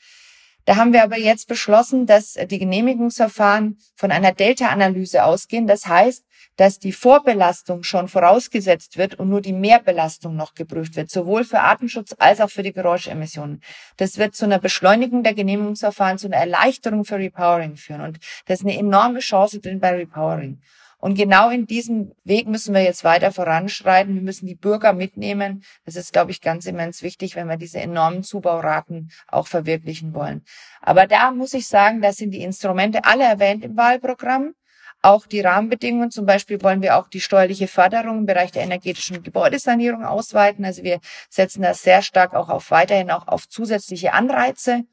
Da 0.70 0.76
haben 0.76 0.92
wir 0.92 1.02
aber 1.02 1.18
jetzt 1.18 1.48
beschlossen, 1.48 2.06
dass 2.06 2.35
die 2.35 2.61
Genehmigungsverfahren 2.61 3.76
von 3.96 4.12
einer 4.12 4.30
Delta-Analyse 4.30 5.24
ausgehen. 5.24 5.66
Das 5.66 5.88
heißt, 5.88 6.24
dass 6.54 6.78
die 6.78 6.92
Vorbelastung 6.92 7.83
schon 7.83 8.06
vorausgesetzt 8.06 8.96
wird 8.96 9.16
und 9.16 9.30
nur 9.30 9.40
die 9.40 9.52
Mehrbelastung 9.52 10.37
noch 10.37 10.54
geprüft 10.54 10.94
wird, 10.94 11.11
sowohl 11.11 11.42
für 11.42 11.59
Artenschutz 11.59 12.14
als 12.18 12.40
auch 12.40 12.50
für 12.50 12.62
die 12.62 12.72
Geräuschemissionen. 12.72 13.62
Das 13.96 14.16
wird 14.16 14.37
zu 14.37 14.44
einer 14.44 14.61
Beschleunigung 14.61 15.24
der 15.24 15.35
Genehmigungsverfahren, 15.35 16.18
zu 16.18 16.28
einer 16.28 16.37
Erleichterung 16.37 17.04
für 17.04 17.18
Repowering 17.18 17.74
führen. 17.74 18.02
Und 18.02 18.20
das 18.46 18.61
ist 18.61 18.64
eine 18.64 18.78
enorme 18.78 19.18
Chance 19.18 19.59
drin 19.59 19.80
bei 19.80 19.90
Repowering. 19.96 20.61
Und 21.01 21.15
genau 21.15 21.49
in 21.49 21.67
diesem 21.67 22.13
Weg 22.25 22.47
müssen 22.47 22.75
wir 22.75 22.83
jetzt 22.83 23.05
weiter 23.05 23.33
voranschreiten. 23.33 24.15
Wir 24.15 24.23
müssen 24.23 24.47
die 24.47 24.55
Bürger 24.55 24.93
mitnehmen. 24.93 25.65
Das 25.85 25.97
ist, 25.97 26.13
glaube 26.13 26.31
ich, 26.31 26.41
ganz 26.43 26.67
immens 26.67 27.03
wichtig, 27.03 27.37
wenn 27.37 27.49
wir 27.49 27.57
diese 27.57 27.81
enormen 27.81 28.23
Zubauraten 28.23 29.11
auch 29.27 29.47
verwirklichen 29.47 30.15
wollen. 30.15 30.45
Aber 30.83 31.07
da 31.07 31.31
muss 31.31 31.55
ich 31.55 31.67
sagen, 31.69 32.03
da 32.03 32.13
sind 32.13 32.33
die 32.33 32.43
Instrumente 32.43 33.05
alle 33.05 33.25
erwähnt 33.25 33.65
im 33.65 33.77
Wahlprogramm. 33.77 34.55
auch 35.03 35.27
die 35.27 35.41
Rahmenbedingungen. 35.41 36.11
Zum 36.11 36.27
Beispiel 36.27 36.63
wollen 36.63 36.83
wir 36.83 36.97
auch 36.97 37.09
die 37.09 37.21
steuerliche 37.21 37.69
Förderung 37.69 38.19
im 38.19 38.27
Bereich 38.27 38.53
der 38.53 38.63
energetischen 38.63 39.23
Gebäudesanierung 39.23 40.05
ausweiten. 40.05 40.65
Also 40.65 40.83
wir 40.83 41.01
setzen 41.29 41.63
das 41.63 41.83
sehr 41.83 42.03
stark 42.03 42.35
auch 42.35 42.49
auf 42.49 42.71
weiterhin 42.71 43.11
auch 43.11 43.27
auf 43.27 43.49
zusätzliche 43.49 44.13
Anreize. 44.13 44.85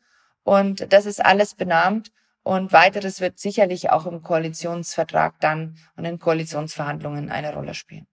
Und 0.43 0.93
das 0.93 1.05
ist 1.05 1.23
alles 1.23 1.55
benannt. 1.55 2.11
Und 2.47 2.71
weiteres 2.71 3.19
wird 3.19 3.39
sicherlich 3.39 3.89
auch 3.89 4.05
im 4.05 4.23
Koalitionsvertrag 4.23 5.33
dann 5.41 5.75
und 5.97 6.05
in 6.05 6.17
Koalitionsverhandlungen 6.17 7.29
eine 7.29 7.53
Rolle 7.53 7.73
spielen. 7.73 8.07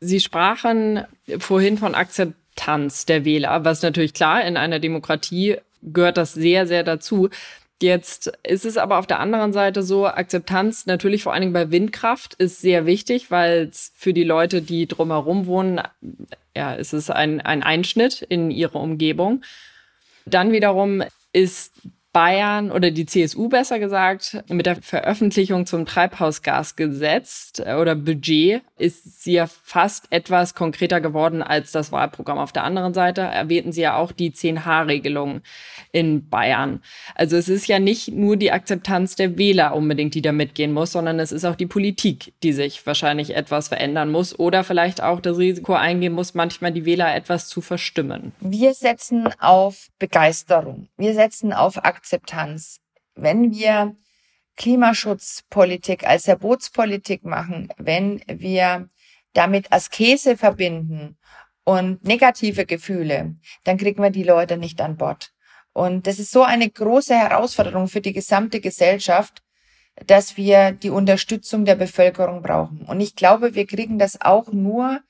Sie 0.00 0.18
sprachen 0.18 1.04
vorhin 1.38 1.76
von 1.76 1.94
Akzeptanz 1.94 3.04
der 3.04 3.26
Wähler, 3.26 3.62
was 3.62 3.82
natürlich 3.82 4.14
klar, 4.14 4.42
in 4.46 4.56
einer 4.56 4.78
Demokratie 4.78 5.58
gehört 5.82 6.16
das 6.16 6.32
sehr, 6.32 6.66
sehr 6.66 6.84
dazu. 6.84 7.28
Jetzt 7.82 8.32
ist 8.44 8.64
es 8.64 8.78
aber 8.78 8.98
auf 8.98 9.06
der 9.06 9.20
anderen 9.20 9.52
Seite 9.52 9.82
so, 9.82 10.06
Akzeptanz 10.06 10.86
natürlich 10.86 11.22
vor 11.22 11.34
allen 11.34 11.42
Dingen 11.42 11.52
bei 11.52 11.70
Windkraft 11.70 12.32
ist 12.36 12.62
sehr 12.62 12.86
wichtig, 12.86 13.30
weil 13.30 13.68
es 13.70 13.92
für 13.94 14.14
die 14.14 14.24
Leute, 14.24 14.62
die 14.62 14.86
drumherum 14.86 15.44
wohnen, 15.44 15.82
ja, 16.56 16.74
es 16.76 16.94
ist 16.94 17.10
ein, 17.10 17.42
ein 17.42 17.62
Einschnitt 17.62 18.22
in 18.22 18.50
ihre 18.50 18.78
Umgebung. 18.78 19.42
Dann 20.24 20.50
wiederum 20.50 21.02
ist 21.34 21.74
Bayern 22.12 22.72
oder 22.72 22.90
die 22.90 23.06
CSU 23.06 23.48
besser 23.48 23.78
gesagt 23.78 24.42
mit 24.48 24.66
der 24.66 24.82
Veröffentlichung 24.82 25.64
zum 25.64 25.86
Treibhausgasgesetz 25.86 27.52
äh, 27.64 27.74
oder 27.74 27.94
Budget 27.94 28.62
ist 28.78 29.22
sie 29.22 29.34
ja 29.34 29.46
fast 29.46 30.06
etwas 30.10 30.54
konkreter 30.54 31.00
geworden 31.00 31.42
als 31.42 31.70
das 31.70 31.92
Wahlprogramm. 31.92 32.38
Auf 32.38 32.52
der 32.52 32.64
anderen 32.64 32.94
Seite 32.94 33.20
erwähnten 33.20 33.70
sie 33.70 33.82
ja 33.82 33.96
auch 33.96 34.10
die 34.10 34.32
10H-Regelung 34.32 35.42
in 35.92 36.28
Bayern. 36.28 36.82
Also 37.14 37.36
es 37.36 37.48
ist 37.48 37.68
ja 37.68 37.78
nicht 37.78 38.08
nur 38.08 38.36
die 38.36 38.50
Akzeptanz 38.50 39.14
der 39.14 39.38
Wähler 39.38 39.76
unbedingt, 39.76 40.14
die 40.14 40.22
da 40.22 40.32
mitgehen 40.32 40.72
muss, 40.72 40.92
sondern 40.92 41.20
es 41.20 41.30
ist 41.30 41.44
auch 41.44 41.54
die 41.54 41.66
Politik, 41.66 42.32
die 42.42 42.52
sich 42.52 42.84
wahrscheinlich 42.86 43.36
etwas 43.36 43.68
verändern 43.68 44.10
muss 44.10 44.36
oder 44.36 44.64
vielleicht 44.64 45.00
auch 45.00 45.20
das 45.20 45.38
Risiko 45.38 45.74
eingehen 45.74 46.14
muss, 46.14 46.34
manchmal 46.34 46.72
die 46.72 46.84
Wähler 46.84 47.14
etwas 47.14 47.46
zu 47.46 47.60
verstimmen. 47.60 48.32
Wir 48.40 48.74
setzen 48.74 49.28
auf 49.38 49.90
Begeisterung. 49.98 50.88
Wir 50.96 51.14
setzen 51.14 51.52
auf 51.52 51.76
Akzeptanz 51.84 51.99
Akzeptanz. 52.00 52.80
Wenn 53.14 53.52
wir 53.52 53.94
Klimaschutzpolitik 54.56 56.06
als 56.06 56.24
Verbotspolitik 56.24 57.24
machen, 57.24 57.68
wenn 57.76 58.22
wir 58.26 58.88
damit 59.34 59.70
Askese 59.70 60.38
verbinden 60.38 61.18
und 61.64 62.02
negative 62.02 62.64
Gefühle, 62.64 63.36
dann 63.64 63.76
kriegen 63.76 64.02
wir 64.02 64.10
die 64.10 64.22
Leute 64.22 64.56
nicht 64.56 64.80
an 64.80 64.96
Bord. 64.96 65.32
Und 65.72 66.06
das 66.06 66.18
ist 66.18 66.30
so 66.30 66.42
eine 66.42 66.68
große 66.68 67.14
Herausforderung 67.14 67.86
für 67.86 68.00
die 68.00 68.14
gesamte 68.14 68.60
Gesellschaft, 68.60 69.42
dass 70.06 70.38
wir 70.38 70.72
die 70.72 70.90
Unterstützung 70.90 71.66
der 71.66 71.76
Bevölkerung 71.76 72.40
brauchen. 72.40 72.80
Und 72.86 73.00
ich 73.00 73.14
glaube, 73.14 73.54
wir 73.54 73.66
kriegen 73.66 73.98
das 73.98 74.20
auch 74.22 74.50
nur 74.52 75.00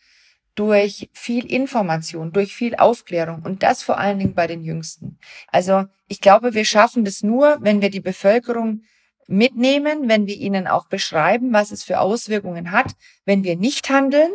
durch 0.61 1.09
viel 1.15 1.51
Information, 1.51 2.33
durch 2.33 2.55
viel 2.55 2.75
Aufklärung 2.75 3.41
und 3.47 3.63
das 3.63 3.83
vor 3.83 3.97
allen 3.97 4.19
Dingen 4.19 4.35
bei 4.35 4.47
den 4.47 4.63
Jüngsten. 4.63 5.19
Also 5.47 5.87
ich 6.07 6.21
glaube, 6.21 6.53
wir 6.53 6.67
schaffen 6.67 7.03
das 7.03 7.23
nur, 7.23 7.57
wenn 7.63 7.81
wir 7.81 7.89
die 7.89 8.01
Bevölkerung 8.01 8.83
mitnehmen, 9.27 10.07
wenn 10.11 10.27
wir 10.27 10.37
ihnen 10.37 10.67
auch 10.67 10.87
beschreiben, 10.87 11.55
was 11.55 11.71
es 11.71 11.83
für 11.83 11.99
Auswirkungen 11.99 12.73
hat, 12.73 12.95
wenn 13.25 13.43
wir 13.43 13.57
nicht 13.57 13.89
handeln. 13.89 14.31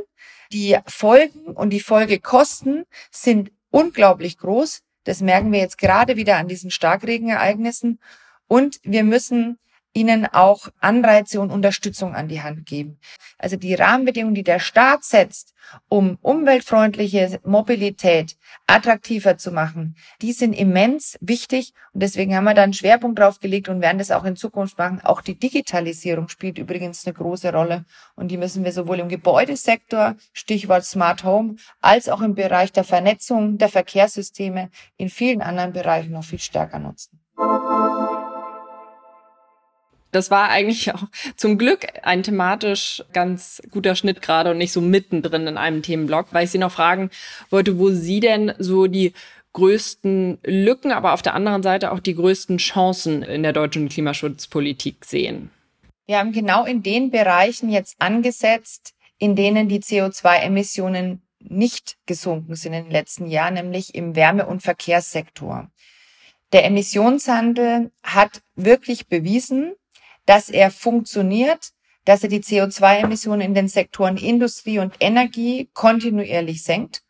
Die 0.51 0.75
Folgen 0.87 1.45
und 1.45 1.69
die 1.69 1.79
Folgekosten 1.79 2.85
sind 3.11 3.51
unglaublich 3.69 4.39
groß. 4.39 4.81
Das 5.03 5.21
merken 5.21 5.51
wir 5.51 5.59
jetzt 5.59 5.77
gerade 5.77 6.15
wieder 6.15 6.37
an 6.37 6.47
diesen 6.47 6.71
Starkregenereignissen. 6.71 7.99
Und 8.47 8.79
wir 8.81 9.03
müssen 9.03 9.59
ihnen 9.95 10.27
auch 10.27 10.67
Anreize 10.81 11.39
und 11.39 11.49
Unterstützung 11.49 12.13
an 12.13 12.27
die 12.27 12.41
Hand 12.41 12.65
geben. 12.65 12.99
Also 13.37 13.55
die 13.55 13.73
Rahmenbedingungen, 13.73 14.35
die 14.35 14.43
der 14.43 14.59
Staat 14.59 15.03
setzt, 15.03 15.53
um 15.89 16.17
umweltfreundliche 16.21 17.39
Mobilität 17.43 18.37
attraktiver 18.67 19.37
zu 19.37 19.51
machen, 19.51 19.95
die 20.21 20.33
sind 20.33 20.53
immens 20.53 21.17
wichtig 21.21 21.73
und 21.93 22.03
deswegen 22.03 22.35
haben 22.35 22.43
wir 22.43 22.53
da 22.53 22.63
einen 22.63 22.73
Schwerpunkt 22.73 23.17
drauf 23.19 23.39
gelegt 23.39 23.69
und 23.69 23.81
werden 23.81 23.97
das 23.97 24.11
auch 24.11 24.25
in 24.25 24.35
Zukunft 24.35 24.77
machen. 24.77 25.01
Auch 25.01 25.21
die 25.21 25.39
Digitalisierung 25.39 26.27
spielt 26.27 26.57
übrigens 26.57 27.05
eine 27.05 27.13
große 27.13 27.51
Rolle 27.51 27.85
und 28.15 28.29
die 28.29 28.37
müssen 28.37 28.63
wir 28.63 28.73
sowohl 28.73 28.99
im 28.99 29.09
Gebäudesektor, 29.09 30.15
Stichwort 30.33 30.85
Smart 30.85 31.23
Home, 31.23 31.55
als 31.81 32.09
auch 32.09 32.21
im 32.21 32.35
Bereich 32.35 32.71
der 32.73 32.83
Vernetzung 32.83 33.57
der 33.57 33.69
Verkehrssysteme 33.69 34.69
in 34.97 35.09
vielen 35.09 35.41
anderen 35.41 35.73
Bereichen 35.73 36.11
noch 36.11 36.25
viel 36.25 36.39
stärker 36.39 36.79
nutzen. 36.79 37.19
Das 40.15 40.31
war 40.31 40.49
eigentlich 40.49 40.91
auch 40.93 41.03
zum 41.35 41.57
Glück 41.57 41.87
ein 42.03 42.23
thematisch 42.23 43.03
ganz 43.13 43.61
guter 43.71 43.95
Schnitt 43.95 44.21
gerade 44.21 44.51
und 44.51 44.57
nicht 44.57 44.71
so 44.71 44.81
mittendrin 44.81 45.47
in 45.47 45.57
einem 45.57 45.81
Themenblock, 45.81 46.27
weil 46.31 46.45
ich 46.45 46.51
Sie 46.51 46.57
noch 46.57 46.71
fragen 46.71 47.09
wollte, 47.49 47.77
wo 47.77 47.91
Sie 47.91 48.19
denn 48.19 48.53
so 48.57 48.87
die 48.87 49.13
größten 49.53 50.39
Lücken, 50.43 50.91
aber 50.91 51.13
auf 51.13 51.21
der 51.21 51.33
anderen 51.33 51.63
Seite 51.63 51.91
auch 51.91 51.99
die 51.99 52.15
größten 52.15 52.57
Chancen 52.57 53.23
in 53.23 53.41
der 53.41 53.53
deutschen 53.53 53.87
Klimaschutzpolitik 53.87 55.05
sehen. 55.05 55.49
Wir 56.05 56.19
haben 56.19 56.33
genau 56.33 56.65
in 56.65 56.83
den 56.83 57.09
Bereichen 57.09 57.69
jetzt 57.69 57.95
angesetzt, 57.99 58.93
in 59.17 59.35
denen 59.35 59.69
die 59.69 59.79
CO2-Emissionen 59.79 61.21
nicht 61.39 61.97
gesunken 62.05 62.55
sind 62.55 62.73
in 62.73 62.83
den 62.85 62.91
letzten 62.91 63.27
Jahren, 63.27 63.53
nämlich 63.53 63.95
im 63.95 64.15
Wärme- 64.15 64.45
und 64.45 64.61
Verkehrssektor. 64.61 65.69
Der 66.51 66.65
Emissionshandel 66.65 67.91
hat 68.03 68.41
wirklich 68.55 69.07
bewiesen, 69.07 69.73
dass 70.25 70.49
er 70.49 70.71
funktioniert, 70.71 71.69
dass 72.05 72.23
er 72.23 72.29
die 72.29 72.41
CO2-Emissionen 72.41 73.41
in 73.41 73.53
den 73.53 73.67
Sektoren 73.67 74.17
Industrie 74.17 74.79
und 74.79 74.95
Energie 74.99 75.69
kontinuierlich 75.73 76.63
senkt. 76.63 77.01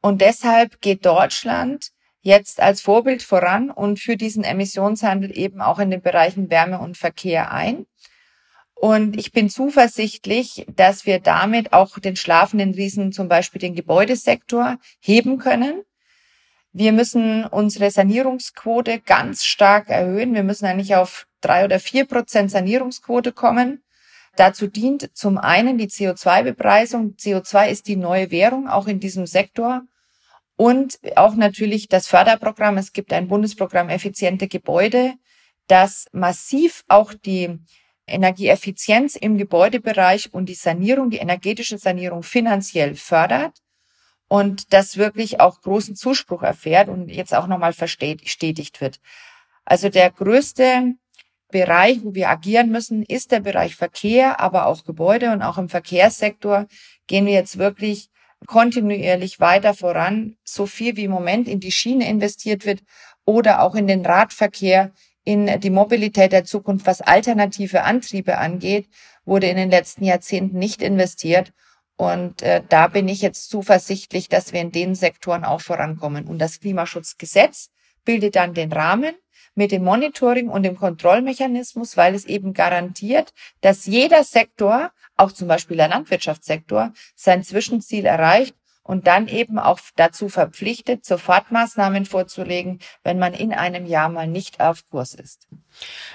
Und 0.00 0.20
deshalb 0.20 0.80
geht 0.80 1.06
Deutschland 1.06 1.90
jetzt 2.20 2.60
als 2.60 2.80
Vorbild 2.80 3.22
voran 3.22 3.70
und 3.70 3.98
für 3.98 4.16
diesen 4.16 4.44
Emissionshandel 4.44 5.36
eben 5.36 5.60
auch 5.60 5.78
in 5.78 5.90
den 5.90 6.02
Bereichen 6.02 6.50
Wärme 6.50 6.78
und 6.78 6.96
Verkehr 6.96 7.52
ein. 7.52 7.86
Und 8.74 9.16
ich 9.18 9.32
bin 9.32 9.48
zuversichtlich, 9.48 10.66
dass 10.68 11.06
wir 11.06 11.20
damit 11.20 11.72
auch 11.72 11.98
den 11.98 12.16
schlafenden 12.16 12.74
Riesen, 12.74 13.12
zum 13.12 13.28
Beispiel 13.28 13.60
den 13.60 13.74
Gebäudesektor, 13.74 14.78
heben 15.00 15.38
können. 15.38 15.84
Wir 16.76 16.90
müssen 16.90 17.44
unsere 17.44 17.88
Sanierungsquote 17.92 18.98
ganz 18.98 19.44
stark 19.44 19.88
erhöhen. 19.90 20.34
Wir 20.34 20.42
müssen 20.42 20.66
eigentlich 20.66 20.96
auf 20.96 21.28
drei 21.40 21.64
oder 21.64 21.78
vier 21.78 22.04
Prozent 22.04 22.50
Sanierungsquote 22.50 23.30
kommen. 23.30 23.84
Dazu 24.34 24.66
dient 24.66 25.16
zum 25.16 25.38
einen 25.38 25.78
die 25.78 25.86
CO2-Bepreisung. 25.86 27.14
CO2 27.16 27.68
ist 27.68 27.86
die 27.86 27.94
neue 27.94 28.32
Währung, 28.32 28.68
auch 28.68 28.88
in 28.88 28.98
diesem 28.98 29.26
Sektor. 29.26 29.82
Und 30.56 30.98
auch 31.14 31.36
natürlich 31.36 31.86
das 31.86 32.08
Förderprogramm. 32.08 32.76
Es 32.76 32.92
gibt 32.92 33.12
ein 33.12 33.28
Bundesprogramm 33.28 33.88
effiziente 33.88 34.48
Gebäude, 34.48 35.14
das 35.68 36.06
massiv 36.10 36.82
auch 36.88 37.14
die 37.14 37.56
Energieeffizienz 38.08 39.14
im 39.14 39.38
Gebäudebereich 39.38 40.34
und 40.34 40.48
die 40.48 40.54
Sanierung, 40.54 41.10
die 41.10 41.18
energetische 41.18 41.78
Sanierung 41.78 42.24
finanziell 42.24 42.96
fördert 42.96 43.63
und 44.34 44.72
das 44.72 44.96
wirklich 44.96 45.38
auch 45.38 45.60
großen 45.60 45.94
Zuspruch 45.94 46.42
erfährt 46.42 46.88
und 46.88 47.08
jetzt 47.08 47.32
auch 47.32 47.46
nochmal 47.46 47.72
verstetigt 47.72 48.80
wird. 48.80 48.98
Also 49.64 49.90
der 49.90 50.10
größte 50.10 50.94
Bereich, 51.52 52.02
wo 52.02 52.14
wir 52.16 52.30
agieren 52.30 52.72
müssen, 52.72 53.04
ist 53.04 53.30
der 53.30 53.38
Bereich 53.38 53.76
Verkehr, 53.76 54.40
aber 54.40 54.66
auch 54.66 54.82
Gebäude 54.82 55.30
und 55.30 55.42
auch 55.42 55.56
im 55.56 55.68
Verkehrssektor 55.68 56.66
gehen 57.06 57.26
wir 57.26 57.32
jetzt 57.32 57.58
wirklich 57.58 58.10
kontinuierlich 58.48 59.38
weiter 59.38 59.72
voran, 59.72 60.36
so 60.42 60.66
viel 60.66 60.96
wie 60.96 61.04
im 61.04 61.12
Moment 61.12 61.46
in 61.46 61.60
die 61.60 61.70
Schiene 61.70 62.08
investiert 62.08 62.66
wird 62.66 62.82
oder 63.24 63.62
auch 63.62 63.76
in 63.76 63.86
den 63.86 64.04
Radverkehr, 64.04 64.90
in 65.22 65.60
die 65.60 65.70
Mobilität 65.70 66.32
der 66.32 66.44
Zukunft, 66.44 66.86
was 66.86 67.02
alternative 67.02 67.84
Antriebe 67.84 68.36
angeht, 68.36 68.88
wurde 69.24 69.46
in 69.46 69.56
den 69.56 69.70
letzten 69.70 70.02
Jahrzehnten 70.02 70.58
nicht 70.58 70.82
investiert. 70.82 71.52
Und 71.96 72.42
äh, 72.42 72.62
da 72.68 72.88
bin 72.88 73.08
ich 73.08 73.22
jetzt 73.22 73.50
zuversichtlich, 73.50 74.28
dass 74.28 74.52
wir 74.52 74.60
in 74.60 74.72
den 74.72 74.94
Sektoren 74.94 75.44
auch 75.44 75.60
vorankommen. 75.60 76.26
Und 76.26 76.38
das 76.38 76.60
Klimaschutzgesetz 76.60 77.70
bildet 78.04 78.36
dann 78.36 78.54
den 78.54 78.72
Rahmen 78.72 79.14
mit 79.54 79.70
dem 79.70 79.84
Monitoring 79.84 80.48
und 80.48 80.64
dem 80.64 80.76
Kontrollmechanismus, 80.76 81.96
weil 81.96 82.14
es 82.14 82.24
eben 82.24 82.52
garantiert, 82.52 83.32
dass 83.60 83.86
jeder 83.86 84.24
Sektor, 84.24 84.90
auch 85.16 85.30
zum 85.30 85.46
Beispiel 85.46 85.76
der 85.76 85.88
Landwirtschaftssektor, 85.88 86.92
sein 87.14 87.44
Zwischenziel 87.44 88.04
erreicht 88.04 88.56
und 88.84 89.06
dann 89.06 89.28
eben 89.28 89.58
auch 89.58 89.80
dazu 89.96 90.28
verpflichtet, 90.28 91.04
Sofortmaßnahmen 91.04 92.04
vorzulegen, 92.04 92.78
wenn 93.02 93.18
man 93.18 93.32
in 93.32 93.52
einem 93.52 93.86
Jahr 93.86 94.10
mal 94.10 94.28
nicht 94.28 94.60
auf 94.60 94.88
Kurs 94.90 95.14
ist. 95.14 95.48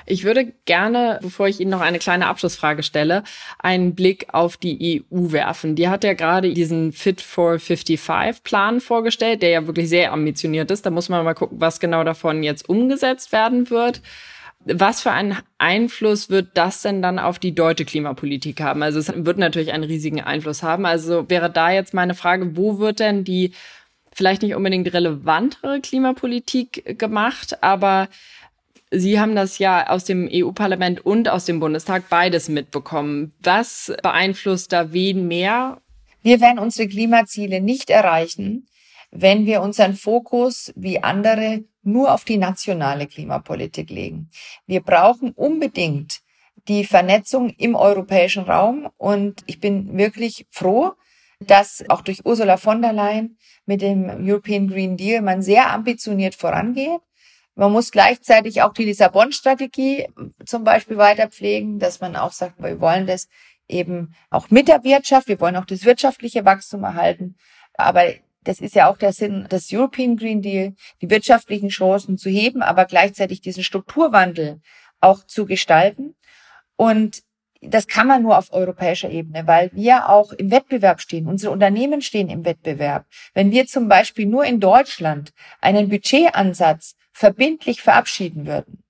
Ich 0.06 0.24
würde 0.24 0.54
gerne, 0.66 1.20
bevor 1.22 1.48
ich 1.48 1.60
Ihnen 1.60 1.72
noch 1.72 1.82
eine 1.82 2.00
kleine 2.00 2.28
Abschlussfrage 2.28 2.84
stelle, 2.84 3.24
einen 3.58 3.96
Blick 3.96 4.28
auf 4.34 4.56
die 4.56 5.04
EU 5.12 5.32
werfen. 5.32 5.76
Die 5.76 5.90
hat 5.90 6.04
ja 6.04 6.14
gerade 6.14 6.54
diesen 6.54 6.94
Fit 6.94 7.22
for 7.22 7.60
55 7.60 8.44
Plan 8.44 8.80
vorgestellt, 8.80 9.42
der 9.42 9.50
ja 9.50 9.68
wirklich 9.68 9.90
sehr 9.90 10.14
ambitioniert 10.14 10.72
ist. 10.72 10.86
Da 10.86 10.92
muss 10.92 11.10
man 11.10 11.26
mal 11.26 11.34
gucken, 11.34 11.60
was 11.60 11.80
genau 11.80 12.04
davon 12.04 12.44
jetzt 12.44 12.70
umgesetzt 12.70 13.32
werden 13.32 13.70
wird. 13.70 14.02
Was 14.66 15.02
für 15.02 15.12
einen 15.12 15.38
Einfluss 15.58 16.30
wird 16.30 16.50
das 16.56 16.82
denn 16.82 17.02
dann 17.02 17.18
auf 17.18 17.40
die 17.40 17.56
deutsche 17.56 17.86
Klimapolitik 17.86 18.62
haben? 18.62 18.84
Also 18.84 19.00
es 19.00 19.12
wird 19.16 19.38
natürlich 19.38 19.72
einen 19.72 19.86
riesigen 19.86 20.22
Einfluss 20.22 20.64
haben. 20.64 20.86
Also 20.86 21.30
wäre 21.30 21.50
da 21.50 21.72
jetzt 21.72 21.94
meine 21.94 22.14
Frage, 22.14 22.58
wo 22.58 22.78
wird 22.78 23.00
denn 23.00 23.24
die 23.24 23.54
vielleicht 24.12 24.42
nicht 24.42 24.56
unbedingt 24.56 24.94
relevantere 24.94 25.80
Klimapolitik 25.80 27.00
gemacht, 27.00 27.64
aber 27.64 28.10
Sie 28.92 29.20
haben 29.20 29.36
das 29.36 29.60
ja 29.60 29.88
aus 29.88 30.04
dem 30.04 30.28
EU-Parlament 30.32 31.06
und 31.06 31.30
aus 31.30 31.46
dem 31.46 31.60
Bundestag 31.60 32.10
beides 32.10 32.50
mitbekommen. 32.50 33.34
Was 33.44 33.94
beeinflusst 34.02 34.74
da 34.74 34.92
wen 34.92 35.28
mehr? 35.28 35.80
Wir 36.24 36.42
werden 36.42 36.58
unsere 36.58 36.88
Klimaziele 36.90 37.62
nicht 37.62 37.92
erreichen, 37.92 38.68
wenn 39.12 39.46
wir 39.46 39.62
unseren 39.62 39.94
Fokus 39.94 40.72
wie 40.76 41.02
andere 41.02 41.64
nur 41.82 42.14
auf 42.14 42.26
die 42.26 42.38
nationale 42.38 43.08
Klimapolitik 43.08 43.90
legen. 43.90 44.30
Wir 44.68 44.82
brauchen 44.82 45.32
unbedingt 45.32 46.20
die 46.68 46.84
Vernetzung 46.84 47.50
im 47.52 47.76
europäischen 47.76 48.44
Raum 48.44 48.90
und 48.98 49.44
ich 49.48 49.60
bin 49.60 49.98
wirklich 49.98 50.46
froh, 50.52 50.94
dass 51.40 51.84
auch 51.88 52.02
durch 52.02 52.26
Ursula 52.26 52.58
von 52.58 52.82
der 52.82 52.94
Leyen 52.94 53.38
mit 53.66 53.82
dem 53.82 54.10
European 54.28 54.68
Green 54.68 54.98
Deal 54.98 55.22
man 55.22 55.42
sehr 55.42 55.72
ambitioniert 55.72 56.36
vorangeht. 56.36 57.00
Man 57.56 57.72
muss 57.72 57.92
gleichzeitig 57.92 58.62
auch 58.62 58.74
die 58.74 58.86
Lissabon-Strategie 58.86 60.08
zum 60.46 60.64
Beispiel 60.64 60.98
weiter 60.98 61.28
pflegen, 61.28 61.80
dass 61.80 62.02
man 62.02 62.16
auch 62.16 62.32
sagt, 62.32 62.62
wir 62.62 62.80
wollen 62.80 63.08
das 63.08 63.28
eben 63.68 64.14
auch 64.30 64.50
mit 64.50 64.68
der 64.68 64.84
Wirtschaft, 64.84 65.28
wir 65.28 65.40
wollen 65.40 65.56
auch 65.56 65.66
das 65.66 65.86
wirtschaftliche 65.86 66.46
Wachstum 66.46 66.84
erhalten. 66.84 67.36
Aber 67.74 68.04
das 68.50 68.62
ist 68.62 68.74
ja 68.74 68.90
auch 68.90 68.98
der 68.98 69.14
Sinn 69.14 69.48
des 69.52 69.72
European 69.72 70.18
Green 70.18 70.42
Deal, 70.42 70.74
die 71.04 71.10
wirtschaftlichen 71.12 71.70
Chancen 71.70 72.18
zu 72.18 72.32
heben, 72.32 72.64
aber 72.64 72.86
gleichzeitig 72.86 73.42
diesen 73.42 73.64
Strukturwandel 73.64 74.60
auch 75.00 75.24
zu 75.24 75.46
gestalten. 75.46 76.16
Und 76.76 77.22
das 77.62 77.86
kann 77.86 78.08
man 78.08 78.24
nur 78.24 78.40
auf 78.40 78.52
europäischer 78.52 79.12
Ebene, 79.12 79.46
weil 79.46 79.70
wir 79.74 80.10
auch 80.10 80.32
im 80.32 80.50
Wettbewerb 80.50 81.00
stehen. 81.00 81.28
Unsere 81.28 81.54
Unternehmen 81.54 82.02
stehen 82.02 82.28
im 82.28 82.44
Wettbewerb. 82.44 83.06
Wenn 83.36 83.52
wir 83.52 83.68
zum 83.68 83.88
Beispiel 83.88 84.26
nur 84.26 84.46
in 84.46 84.60
Deutschland 84.60 85.32
einen 85.62 85.90
Budgetansatz 85.90 86.96
verbindlich 87.14 87.84
verabschieden 87.84 88.48
würden, 88.48 88.84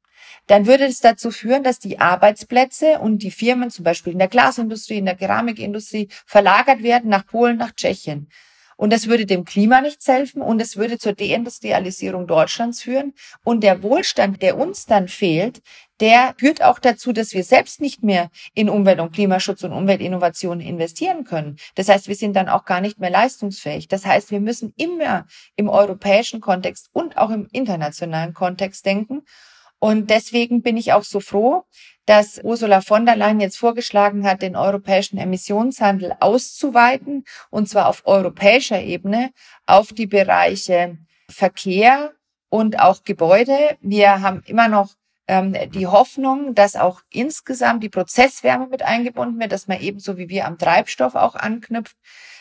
dann 0.47 0.67
würde 0.67 0.85
es 0.85 0.99
dazu 0.99 1.31
führen, 1.31 1.63
dass 1.63 1.79
die 1.79 1.99
Arbeitsplätze 1.99 2.99
und 2.99 3.23
die 3.23 3.31
Firmen 3.31 3.71
zum 3.71 3.83
Beispiel 3.83 4.13
in 4.13 4.19
der 4.19 4.29
Glasindustrie, 4.29 4.99
in 4.99 5.05
der 5.05 5.17
Keramikindustrie 5.17 6.07
verlagert 6.25 6.81
werden 6.81 7.09
nach 7.09 7.25
Polen, 7.25 7.57
nach 7.57 7.73
Tschechien. 7.73 8.29
Und 8.79 8.93
das 8.93 9.07
würde 9.07 9.25
dem 9.25 9.43
Klima 9.43 9.81
nichts 9.81 10.07
helfen 10.07 10.41
und 10.41 10.61
es 10.61 10.77
würde 10.77 10.97
zur 10.97 11.11
Deindustrialisierung 11.11 12.27
Deutschlands 12.27 12.81
führen. 12.81 13.13
Und 13.43 13.61
der 13.61 13.83
Wohlstand, 13.83 14.41
der 14.41 14.57
uns 14.57 14.85
dann 14.85 15.09
fehlt, 15.09 15.61
der 15.99 16.33
führt 16.37 16.63
auch 16.63 16.79
dazu, 16.79 17.11
dass 17.11 17.33
wir 17.33 17.43
selbst 17.43 17.81
nicht 17.81 18.03
mehr 18.03 18.29
in 18.53 18.69
Umwelt- 18.69 19.01
und 19.01 19.11
Klimaschutz 19.11 19.65
und 19.65 19.73
Umweltinnovationen 19.73 20.65
investieren 20.65 21.25
können. 21.25 21.57
Das 21.75 21.89
heißt, 21.89 22.07
wir 22.07 22.15
sind 22.15 22.37
dann 22.37 22.47
auch 22.47 22.63
gar 22.63 22.79
nicht 22.79 22.99
mehr 22.99 23.09
leistungsfähig. 23.09 23.89
Das 23.89 24.05
heißt, 24.05 24.31
wir 24.31 24.39
müssen 24.39 24.73
immer 24.77 25.27
im 25.57 25.67
europäischen 25.67 26.39
Kontext 26.39 26.89
und 26.93 27.17
auch 27.17 27.31
im 27.31 27.49
internationalen 27.51 28.33
Kontext 28.33 28.85
denken. 28.85 29.23
Und 29.79 30.09
deswegen 30.09 30.61
bin 30.61 30.77
ich 30.77 30.93
auch 30.93 31.03
so 31.03 31.19
froh, 31.19 31.63
dass 32.05 32.39
Ursula 32.43 32.81
von 32.81 33.05
der 33.05 33.15
Leyen 33.15 33.39
jetzt 33.39 33.57
vorgeschlagen 33.57 34.27
hat, 34.27 34.41
den 34.41 34.55
europäischen 34.55 35.17
Emissionshandel 35.17 36.15
auszuweiten, 36.19 37.23
und 37.49 37.69
zwar 37.69 37.87
auf 37.87 38.01
europäischer 38.05 38.81
Ebene 38.81 39.31
auf 39.65 39.93
die 39.93 40.07
Bereiche 40.07 40.97
Verkehr 41.29 42.13
und 42.49 42.79
auch 42.79 43.03
Gebäude. 43.03 43.77
Wir 43.81 44.21
haben 44.21 44.41
immer 44.47 44.67
noch 44.67 44.95
ähm, 45.27 45.55
die 45.71 45.85
Hoffnung, 45.85 46.55
dass 46.55 46.75
auch 46.75 47.01
insgesamt 47.11 47.83
die 47.83 47.89
Prozesswärme 47.89 48.67
mit 48.67 48.81
eingebunden 48.81 49.39
wird, 49.39 49.51
dass 49.51 49.67
man 49.67 49.79
ebenso 49.79 50.17
wie 50.17 50.27
wir 50.27 50.47
am 50.47 50.57
Treibstoff 50.57 51.13
auch 51.13 51.35
anknüpft. 51.35 51.95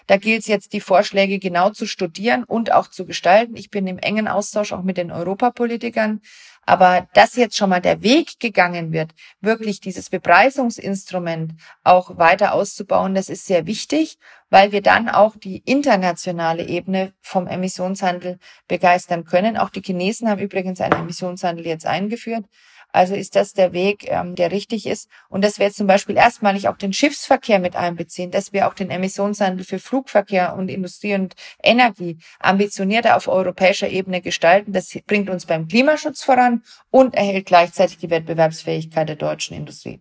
Da 0.07 0.17
gilt 0.17 0.41
es 0.41 0.47
jetzt, 0.47 0.73
die 0.73 0.81
Vorschläge 0.81 1.39
genau 1.39 1.69
zu 1.69 1.87
studieren 1.87 2.45
und 2.45 2.73
auch 2.73 2.89
zu 2.89 3.05
gestalten. 3.05 3.57
Ich 3.57 3.69
bin 3.69 3.87
im 3.87 3.99
engen 3.99 4.27
Austausch 4.27 4.73
auch 4.73 4.83
mit 4.83 4.97
den 4.97 5.13
Europapolitikern. 5.13 6.23
Aber 6.69 7.09
dass 7.15 7.35
jetzt 7.35 7.57
schon 7.57 7.71
mal 7.71 7.81
der 7.81 8.03
Weg 8.03 8.41
gegangen 8.41 8.93
wird, 8.93 9.15
wirklich 9.41 9.81
dieses 9.81 10.11
Bepreisungsinstrument 10.11 11.55
auch 11.83 12.19
weiter 12.19 12.53
auszubauen, 12.53 13.15
das 13.15 13.31
ist 13.31 13.47
sehr 13.47 13.65
wichtig, 13.65 14.19
weil 14.51 14.71
wir 14.71 14.83
dann 14.83 15.09
auch 15.09 15.35
die 15.35 15.63
internationale 15.65 16.69
Ebene 16.69 17.15
vom 17.23 17.47
Emissionshandel 17.47 18.39
begeistern 18.67 19.25
können. 19.25 19.57
Auch 19.57 19.71
die 19.71 19.81
Chinesen 19.81 20.29
haben 20.29 20.41
übrigens 20.43 20.83
einen 20.83 21.01
Emissionshandel 21.01 21.67
jetzt 21.67 21.87
eingeführt. 21.87 22.45
Also 22.93 23.15
ist 23.15 23.37
das 23.37 23.53
der 23.53 23.73
Weg, 23.73 24.07
ähm, 24.09 24.35
der 24.35 24.51
richtig 24.51 24.87
ist. 24.87 25.09
Und 25.29 25.45
dass 25.45 25.59
wir 25.59 25.67
jetzt 25.67 25.77
zum 25.77 25.87
Beispiel 25.87 26.17
erstmalig 26.17 26.69
auch 26.69 26.77
den 26.77 26.93
Schiffsverkehr 26.93 27.59
mit 27.59 27.77
einbeziehen, 27.77 28.31
dass 28.31 28.53
wir 28.53 28.69
auch 28.69 28.75
den 28.75 28.91
Emissionshandel 28.91 29.65
für 29.65 29.79
Flugverkehr 29.79 30.55
und 30.57 30.69
Industrie 30.69 31.15
und 31.15 31.35
Energie 31.63 32.19
ambitionierter 32.41 33.17
auf 33.17 33.29
europäischer 33.29 33.89
Ebene 33.89 34.21
gestalten. 34.21 34.73
Das 34.73 34.97
bringt 35.07 35.31
uns 35.31 35.47
beim 35.47 35.69
Klimaschutz 35.69 36.23
voran 36.23 36.63
und 36.91 37.15
erhält 37.15 37.47
gleichzeitig 37.47 37.99
die 37.99 38.11
Wettbewerbsfähigkeit 38.11 39.09
der 39.09 39.17
deutschen 39.17 39.57
Industrie. 39.57 40.01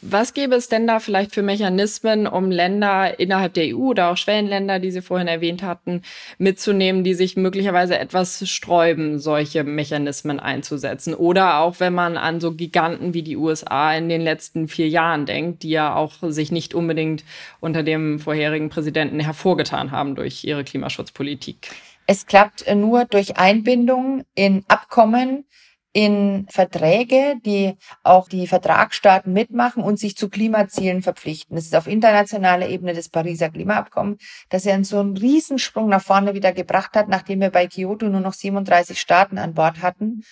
Was 0.00 0.32
gäbe 0.32 0.54
es 0.54 0.68
denn 0.68 0.86
da 0.86 1.00
vielleicht 1.00 1.34
für 1.34 1.42
Mechanismen, 1.42 2.28
um 2.28 2.52
Länder 2.52 3.18
innerhalb 3.18 3.54
der 3.54 3.74
EU 3.74 3.88
oder 3.88 4.10
auch 4.10 4.16
Schwellenländer, 4.16 4.78
die 4.78 4.92
Sie 4.92 5.02
vorhin 5.02 5.26
erwähnt 5.26 5.64
hatten, 5.64 6.02
mitzunehmen, 6.38 7.02
die 7.02 7.14
sich 7.14 7.36
möglicherweise 7.36 7.98
etwas 7.98 8.48
sträuben, 8.48 9.18
solche 9.18 9.64
Mechanismen 9.64 10.38
einzusetzen? 10.38 11.14
Oder 11.14 11.58
auch 11.58 11.80
wenn 11.80 11.94
man 11.94 12.16
an 12.16 12.40
so 12.40 12.52
Giganten 12.52 13.12
wie 13.12 13.22
die 13.22 13.36
USA 13.36 13.92
in 13.92 14.08
den 14.08 14.20
letzten 14.20 14.68
vier 14.68 14.88
Jahren 14.88 15.26
denkt, 15.26 15.64
die 15.64 15.70
ja 15.70 15.96
auch 15.96 16.12
sich 16.22 16.52
nicht 16.52 16.74
unbedingt 16.74 17.24
unter 17.58 17.82
dem 17.82 18.20
vorherigen 18.20 18.68
Präsidenten 18.68 19.18
hervorgetan 19.18 19.90
haben 19.90 20.14
durch 20.14 20.44
ihre 20.44 20.62
Klimaschutzpolitik. 20.62 21.70
Es 22.06 22.26
klappt 22.26 22.72
nur 22.72 23.04
durch 23.04 23.36
Einbindung 23.36 24.24
in 24.36 24.64
Abkommen, 24.68 25.44
in 25.92 26.46
Verträge, 26.50 27.36
die 27.44 27.74
auch 28.02 28.28
die 28.28 28.46
Vertragsstaaten 28.46 29.32
mitmachen 29.32 29.82
und 29.82 29.98
sich 29.98 30.16
zu 30.16 30.28
Klimazielen 30.28 31.02
verpflichten. 31.02 31.56
Das 31.56 31.64
ist 31.64 31.74
auf 31.74 31.86
internationaler 31.86 32.68
Ebene 32.68 32.94
das 32.94 33.08
Pariser 33.08 33.48
Klimaabkommen, 33.48 34.18
das 34.50 34.64
ja 34.64 34.82
so 34.84 35.00
einen 35.00 35.16
Riesensprung 35.16 35.88
nach 35.88 36.02
vorne 36.02 36.34
wieder 36.34 36.52
gebracht 36.52 36.94
hat, 36.94 37.08
nachdem 37.08 37.40
wir 37.40 37.50
bei 37.50 37.66
Kyoto 37.66 38.08
nur 38.08 38.20
noch 38.20 38.34
37 38.34 39.00
Staaten 39.00 39.38
an 39.38 39.54
Bord 39.54 39.82
hatten. 39.82 40.22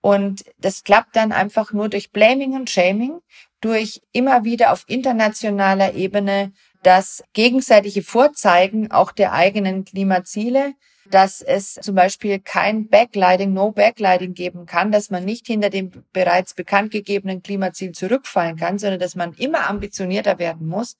Und 0.00 0.44
das 0.58 0.84
klappt 0.84 1.16
dann 1.16 1.32
einfach 1.32 1.72
nur 1.72 1.88
durch 1.88 2.12
Blaming 2.12 2.54
und 2.54 2.70
Shaming, 2.70 3.18
durch 3.60 4.02
immer 4.12 4.44
wieder 4.44 4.72
auf 4.72 4.84
internationaler 4.86 5.94
Ebene 5.94 6.52
das 6.82 7.24
gegenseitige 7.32 8.02
Vorzeigen 8.02 8.90
auch 8.90 9.12
der 9.12 9.32
eigenen 9.32 9.84
Klimaziele, 9.84 10.74
dass 11.10 11.40
es 11.40 11.74
zum 11.74 11.94
Beispiel 11.94 12.38
kein 12.38 12.88
Backlighting, 12.88 13.52
No 13.52 13.70
Backlighting 13.72 14.34
geben 14.34 14.66
kann, 14.66 14.92
dass 14.92 15.10
man 15.10 15.24
nicht 15.24 15.46
hinter 15.46 15.70
dem 15.70 15.90
bereits 16.12 16.54
bekannt 16.54 16.90
gegebenen 16.90 17.42
Klimaziel 17.42 17.92
zurückfallen 17.92 18.56
kann, 18.56 18.78
sondern 18.78 19.00
dass 19.00 19.14
man 19.14 19.32
immer 19.34 19.68
ambitionierter 19.68 20.38
werden 20.38 20.66
muss 20.66 20.96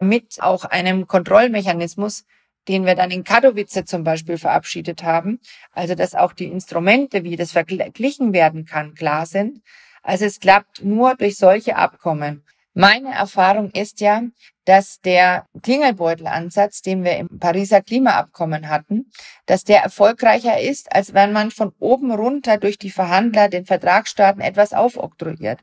mit 0.00 0.38
auch 0.40 0.64
einem 0.64 1.06
Kontrollmechanismus, 1.06 2.24
den 2.68 2.86
wir 2.86 2.94
dann 2.94 3.10
in 3.10 3.24
Katowice 3.24 3.84
zum 3.84 4.04
Beispiel 4.04 4.38
verabschiedet 4.38 5.02
haben. 5.02 5.40
Also, 5.72 5.94
dass 5.94 6.14
auch 6.14 6.32
die 6.32 6.46
Instrumente, 6.46 7.24
wie 7.24 7.36
das 7.36 7.52
verglichen 7.52 8.32
werden 8.32 8.64
kann, 8.64 8.94
klar 8.94 9.26
sind. 9.26 9.60
Also, 10.02 10.24
es 10.24 10.40
klappt 10.40 10.84
nur 10.84 11.14
durch 11.14 11.36
solche 11.36 11.76
Abkommen. 11.76 12.44
Meine 12.80 13.12
Erfahrung 13.12 13.70
ist 13.72 14.00
ja, 14.00 14.22
dass 14.64 15.02
der 15.02 15.44
Klingelbeutelansatz, 15.62 16.80
den 16.80 17.04
wir 17.04 17.18
im 17.18 17.38
Pariser 17.38 17.82
Klimaabkommen 17.82 18.70
hatten, 18.70 19.10
dass 19.44 19.64
der 19.64 19.82
erfolgreicher 19.82 20.58
ist, 20.58 20.90
als 20.90 21.12
wenn 21.12 21.34
man 21.34 21.50
von 21.50 21.74
oben 21.78 22.10
runter 22.10 22.56
durch 22.56 22.78
die 22.78 22.90
Verhandler 22.90 23.50
den 23.50 23.66
Vertragsstaaten 23.66 24.40
etwas 24.40 24.72
aufoktroyiert. 24.72 25.60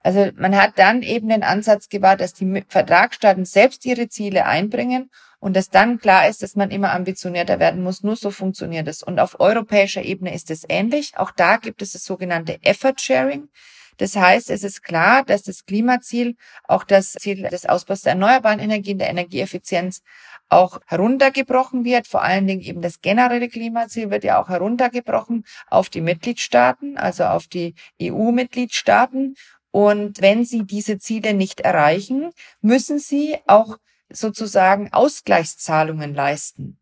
Also 0.00 0.30
man 0.36 0.56
hat 0.56 0.78
dann 0.78 1.02
eben 1.02 1.28
den 1.28 1.42
Ansatz 1.42 1.90
gewahrt, 1.90 2.22
dass 2.22 2.32
die 2.32 2.64
Vertragsstaaten 2.66 3.44
selbst 3.44 3.84
ihre 3.84 4.08
Ziele 4.08 4.46
einbringen 4.46 5.10
und 5.40 5.54
dass 5.54 5.68
dann 5.68 5.98
klar 5.98 6.30
ist, 6.30 6.42
dass 6.42 6.56
man 6.56 6.70
immer 6.70 6.92
ambitionierter 6.92 7.58
werden 7.58 7.82
muss. 7.82 8.02
Nur 8.02 8.16
so 8.16 8.30
funktioniert 8.30 8.88
es. 8.88 9.02
Und 9.02 9.20
auf 9.20 9.38
europäischer 9.38 10.02
Ebene 10.02 10.34
ist 10.34 10.50
es 10.50 10.64
ähnlich. 10.66 11.12
Auch 11.18 11.30
da 11.30 11.58
gibt 11.58 11.82
es 11.82 11.92
das 11.92 12.06
sogenannte 12.06 12.58
Effort 12.62 12.94
Sharing. 13.00 13.50
Das 13.96 14.16
heißt, 14.16 14.50
es 14.50 14.64
ist 14.64 14.82
klar, 14.82 15.24
dass 15.24 15.42
das 15.42 15.64
Klimaziel, 15.64 16.36
auch 16.64 16.84
das 16.84 17.12
Ziel 17.12 17.48
des 17.48 17.66
Ausbaus 17.66 18.02
der 18.02 18.12
erneuerbaren 18.12 18.60
Energien, 18.60 18.98
der 18.98 19.10
Energieeffizienz 19.10 20.02
auch 20.48 20.80
heruntergebrochen 20.86 21.84
wird. 21.84 22.06
Vor 22.06 22.22
allen 22.22 22.46
Dingen 22.46 22.60
eben 22.60 22.82
das 22.82 23.00
generelle 23.00 23.48
Klimaziel 23.48 24.10
wird 24.10 24.24
ja 24.24 24.40
auch 24.40 24.48
heruntergebrochen 24.48 25.44
auf 25.68 25.88
die 25.88 26.00
Mitgliedstaaten, 26.00 26.96
also 26.96 27.24
auf 27.24 27.46
die 27.46 27.74
EU-Mitgliedstaaten. 28.00 29.34
Und 29.70 30.20
wenn 30.20 30.44
sie 30.44 30.64
diese 30.64 30.98
Ziele 30.98 31.34
nicht 31.34 31.60
erreichen, 31.60 32.30
müssen 32.60 32.98
sie 32.98 33.36
auch 33.46 33.76
sozusagen 34.08 34.92
Ausgleichszahlungen 34.92 36.14
leisten. 36.14 36.78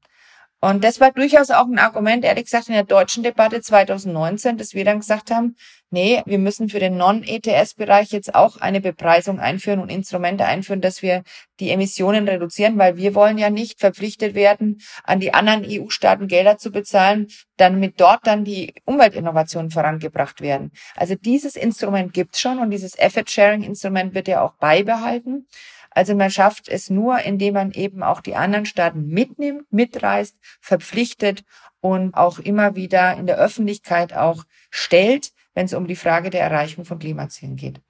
Und 0.61 0.85
das 0.85 1.01
war 1.01 1.11
durchaus 1.11 1.51
auch 1.51 1.67
ein 1.67 1.79
Argument, 1.81 2.25
ehrlich 2.25 2.45
gesagt, 2.45 2.69
in 2.69 2.75
der 2.75 2.85
deutschen 2.85 3.25
Debatte 3.25 3.61
2019, 3.61 4.59
dass 4.59 4.75
wir 4.75 4.85
dann 4.85 5.01
gesagt 5.01 5.33
haben, 5.33 5.57
nee, 5.93 6.23
wir 6.27 6.39
müssen 6.39 6.69
für 6.69 6.81
den 6.81 6.97
Non-ETS-Bereich 6.97 8.11
jetzt 8.11 8.35
auch 8.35 8.57
eine 8.57 8.81
Bepreisung 8.81 9.39
einführen 9.39 9.81
und 9.81 9.91
Instrumente 9.91 10.45
einführen, 10.45 10.81
dass 10.81 11.03
wir 11.03 11.23
die 11.61 11.71
Emissionen 11.71 12.27
reduzieren, 12.27 12.79
weil 12.79 12.97
wir 12.97 13.15
wollen 13.15 13.39
ja 13.39 13.51
nicht 13.51 13.79
verpflichtet 13.79 14.35
werden, 14.35 14.81
an 15.05 15.21
die 15.21 15.35
anderen 15.35 15.65
EU-Staaten 15.65 16.27
Gelder 16.27 16.59
zu 16.59 16.73
bezahlen, 16.73 17.29
damit 17.57 18.01
dort 18.01 18.27
dann 18.27 18.45
die 18.45 18.75
Umweltinnovationen 18.85 19.71
vorangebracht 19.71 20.41
werden. 20.41 20.73
Also 20.97 21.15
dieses 21.15 21.55
Instrument 21.55 22.13
gibt's 22.13 22.41
schon 22.41 22.59
und 22.59 22.71
dieses 22.71 22.99
Effort-Sharing-Instrument 22.99 24.15
wird 24.15 24.29
ja 24.29 24.43
auch 24.43 24.55
beibehalten. 24.55 25.47
Also 25.91 26.15
man 26.15 26.31
schafft 26.31 26.69
es 26.69 26.91
nur, 26.91 27.21
indem 27.21 27.55
man 27.55 27.73
eben 27.73 28.03
auch 28.03 28.21
die 28.21 28.35
anderen 28.35 28.67
Staaten 28.67 29.07
mitnimmt, 29.07 29.71
mitreißt, 29.71 30.37
verpflichtet 30.61 31.45
und 31.81 32.15
auch 32.15 32.39
immer 32.39 32.77
wieder 32.77 33.15
in 33.17 33.27
der 33.27 33.37
Öffentlichkeit 33.37 34.15
auch 34.15 34.45
stellt, 34.71 35.33
wenn 35.55 35.67
es 35.67 35.75
um 35.75 35.87
die 35.87 35.97
Frage 35.97 36.31
der 36.31 36.43
Erreichung 36.43 36.85
von 36.85 36.99
Klimazielen 36.99 37.57
geht. 37.57 37.81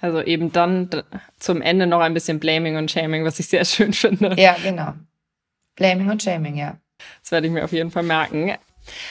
Also 0.00 0.22
eben 0.22 0.52
dann 0.52 0.90
zum 1.38 1.62
Ende 1.62 1.86
noch 1.86 2.00
ein 2.00 2.14
bisschen 2.14 2.38
Blaming 2.38 2.76
und 2.76 2.90
Shaming, 2.90 3.24
was 3.24 3.38
ich 3.38 3.48
sehr 3.48 3.64
schön 3.64 3.92
finde. 3.92 4.34
Ja, 4.40 4.56
genau. 4.62 4.92
Blaming 5.74 6.10
und 6.10 6.22
Shaming, 6.22 6.56
ja. 6.56 6.78
Das 7.22 7.32
werde 7.32 7.46
ich 7.46 7.52
mir 7.52 7.64
auf 7.64 7.72
jeden 7.72 7.90
Fall 7.90 8.02
merken. 8.02 8.52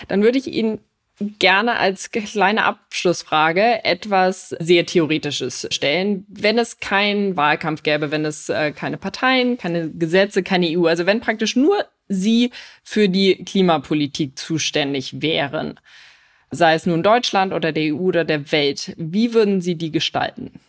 Dann 0.08 0.24
würde 0.24 0.38
ich 0.38 0.48
Ihnen 0.48 0.80
gerne 1.40 1.78
als 1.78 2.12
kleine 2.12 2.66
Abschlussfrage 2.66 3.84
etwas 3.86 4.50
sehr 4.50 4.86
Theoretisches 4.86 5.68
stellen. 5.72 6.26
Wenn 6.28 6.58
es 6.58 6.80
keinen 6.80 7.38
Wahlkampf 7.38 7.84
gäbe, 7.84 8.12
wenn 8.12 8.26
es 8.26 8.50
äh, 8.50 8.72
keine 8.72 8.98
Parteien, 8.98 9.58
keine 9.58 9.90
Gesetze, 9.92 10.44
keine 10.44 10.68
EU, 10.78 10.88
also 10.88 11.06
wenn 11.06 11.22
praktisch 11.22 11.56
nur 11.56 11.86
Sie 12.08 12.52
für 12.84 13.10
die 13.10 13.44
Klimapolitik 13.46 14.38
zuständig 14.38 15.22
wären, 15.22 15.80
sei 16.56 16.74
es 16.74 16.86
nun 16.86 17.04
Deutschland 17.04 17.54
oder 17.54 17.72
der 17.72 17.94
EU 17.94 18.00
oder 18.00 18.26
der 18.26 18.52
Welt, 18.52 18.94
wie 18.98 19.34
würden 19.34 19.62
Sie 19.62 19.76
die 19.76 19.92
gestalten? 19.92 20.60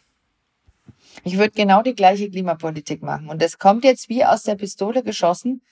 Ich 1.24 1.39
würde 1.39 1.53
genau 1.53 1.82
die 1.82 1.95
gleiche 1.95 2.30
Klimapolitik 2.30 3.03
machen. 3.03 3.28
Und 3.28 3.43
das 3.43 3.59
kommt 3.59 3.84
jetzt 3.84 4.09
wie 4.09 4.24
aus 4.24 4.43
der 4.43 4.55
Pistole 4.55 5.03
geschossen, 5.03 5.62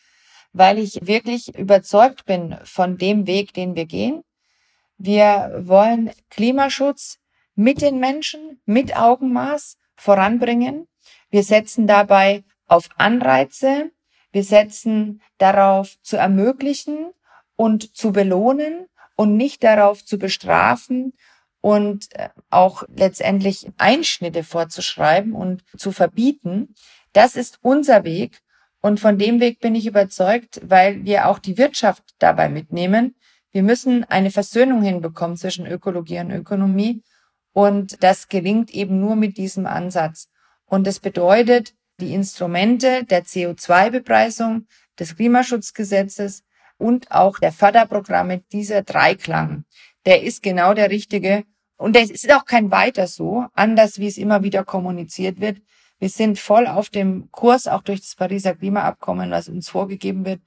weil 0.53 0.79
ich 0.79 1.07
wirklich 1.07 1.57
überzeugt 1.57 2.25
bin 2.25 2.57
von 2.65 2.97
dem 2.97 3.27
Weg, 3.27 3.53
den 3.55 3.77
wir 3.77 3.87
gehen. 3.87 4.23
Wir 4.99 5.55
wollen 5.59 6.11
Klimaschutz 6.31 7.19
mit 7.55 7.83
den 7.83 7.99
Menschen, 7.99 8.61
mit 8.65 8.97
Augenmaß 8.97 9.77
voranbringen. 9.97 10.89
Wir 11.31 11.43
setzen 11.43 11.87
dabei 11.87 12.45
auf 12.67 12.89
Anreize. 12.97 13.91
Wir 14.33 14.45
setzen 14.45 15.23
darauf 15.39 16.01
zu 16.03 16.17
ermöglichen 16.17 17.13
und 17.57 17.97
zu 17.97 18.13
belohnen 18.13 18.87
und 19.17 19.37
nicht 19.37 19.63
darauf 19.63 20.05
zu 20.05 20.19
bestrafen 20.19 21.13
und 21.61 22.15
äh, 22.17 22.29
auch 22.51 22.85
letztendlich 22.95 23.69
Einschnitte 23.79 24.45
vorzuschreiben 24.45 25.33
und 25.33 25.63
zu 25.77 25.93
verbieten. 25.93 26.75
Das 27.13 27.37
ist 27.37 27.59
unser 27.63 28.05
Weg. 28.05 28.41
Und 28.81 29.01
von 29.01 29.17
dem 29.17 29.41
Weg 29.41 29.61
bin 29.61 29.75
ich 29.75 29.87
überzeugt, 29.87 30.61
weil 30.63 31.05
wir 31.05 31.27
auch 31.29 31.39
die 31.39 31.57
Wirtschaft 31.57 32.03
dabei 32.19 32.51
mitnehmen. 32.51 33.15
Wir 33.51 33.63
müssen 33.63 34.05
eine 34.05 34.31
Versöhnung 34.31 34.83
hinbekommen 34.83 35.39
zwischen 35.39 35.67
Ökologie 35.67 36.19
und 36.19 36.33
Ökonomie. 36.33 37.03
Und 37.55 38.03
das 38.03 38.29
gelingt 38.29 38.71
eben 38.73 39.01
nur 39.01 39.17
mit 39.17 39.39
diesem 39.39 39.65
Ansatz. 39.65 40.29
Und 40.67 40.87
das 40.87 41.01
bedeutet, 41.01 41.73
die 42.01 42.13
Instrumente 42.13 43.05
der 43.05 43.25
CO2-Bepreisung, 43.25 44.67
des 44.99 45.17
Klimaschutzgesetzes, 45.17 46.45
und 46.79 47.11
auch 47.11 47.39
der 47.39 47.53
Förderprogramme, 47.53 48.43
dieser 48.53 48.83
Dreiklang, 48.83 49.65
der 50.07 50.23
ist 50.23 50.43
genau 50.43 50.75
der 50.75 50.91
richtige. 50.91 51.45
Und 51.77 51.97
es 51.97 52.11
ist 52.11 52.33
auch 52.33 52.45
kein 52.45 52.71
weiter 52.71 53.07
so, 53.07 53.47
anders 53.55 53.99
wie 53.99 54.07
es 54.07 54.19
immer 54.19 54.43
wieder 54.43 54.65
kommuniziert 54.65 55.41
wird. 55.41 55.59
Wir 55.99 56.09
sind 56.09 56.39
voll 56.39 56.67
auf 56.67 56.91
dem 56.91 57.31
Kurs, 57.31 57.67
auch 57.67 57.83
durch 57.83 58.01
das 58.01 58.15
Pariser 58.15 58.55
Klimaabkommen, 58.55 59.31
was 59.31 59.49
uns 59.49 59.69
vorgegeben 59.69 60.25
wird. 60.25 60.41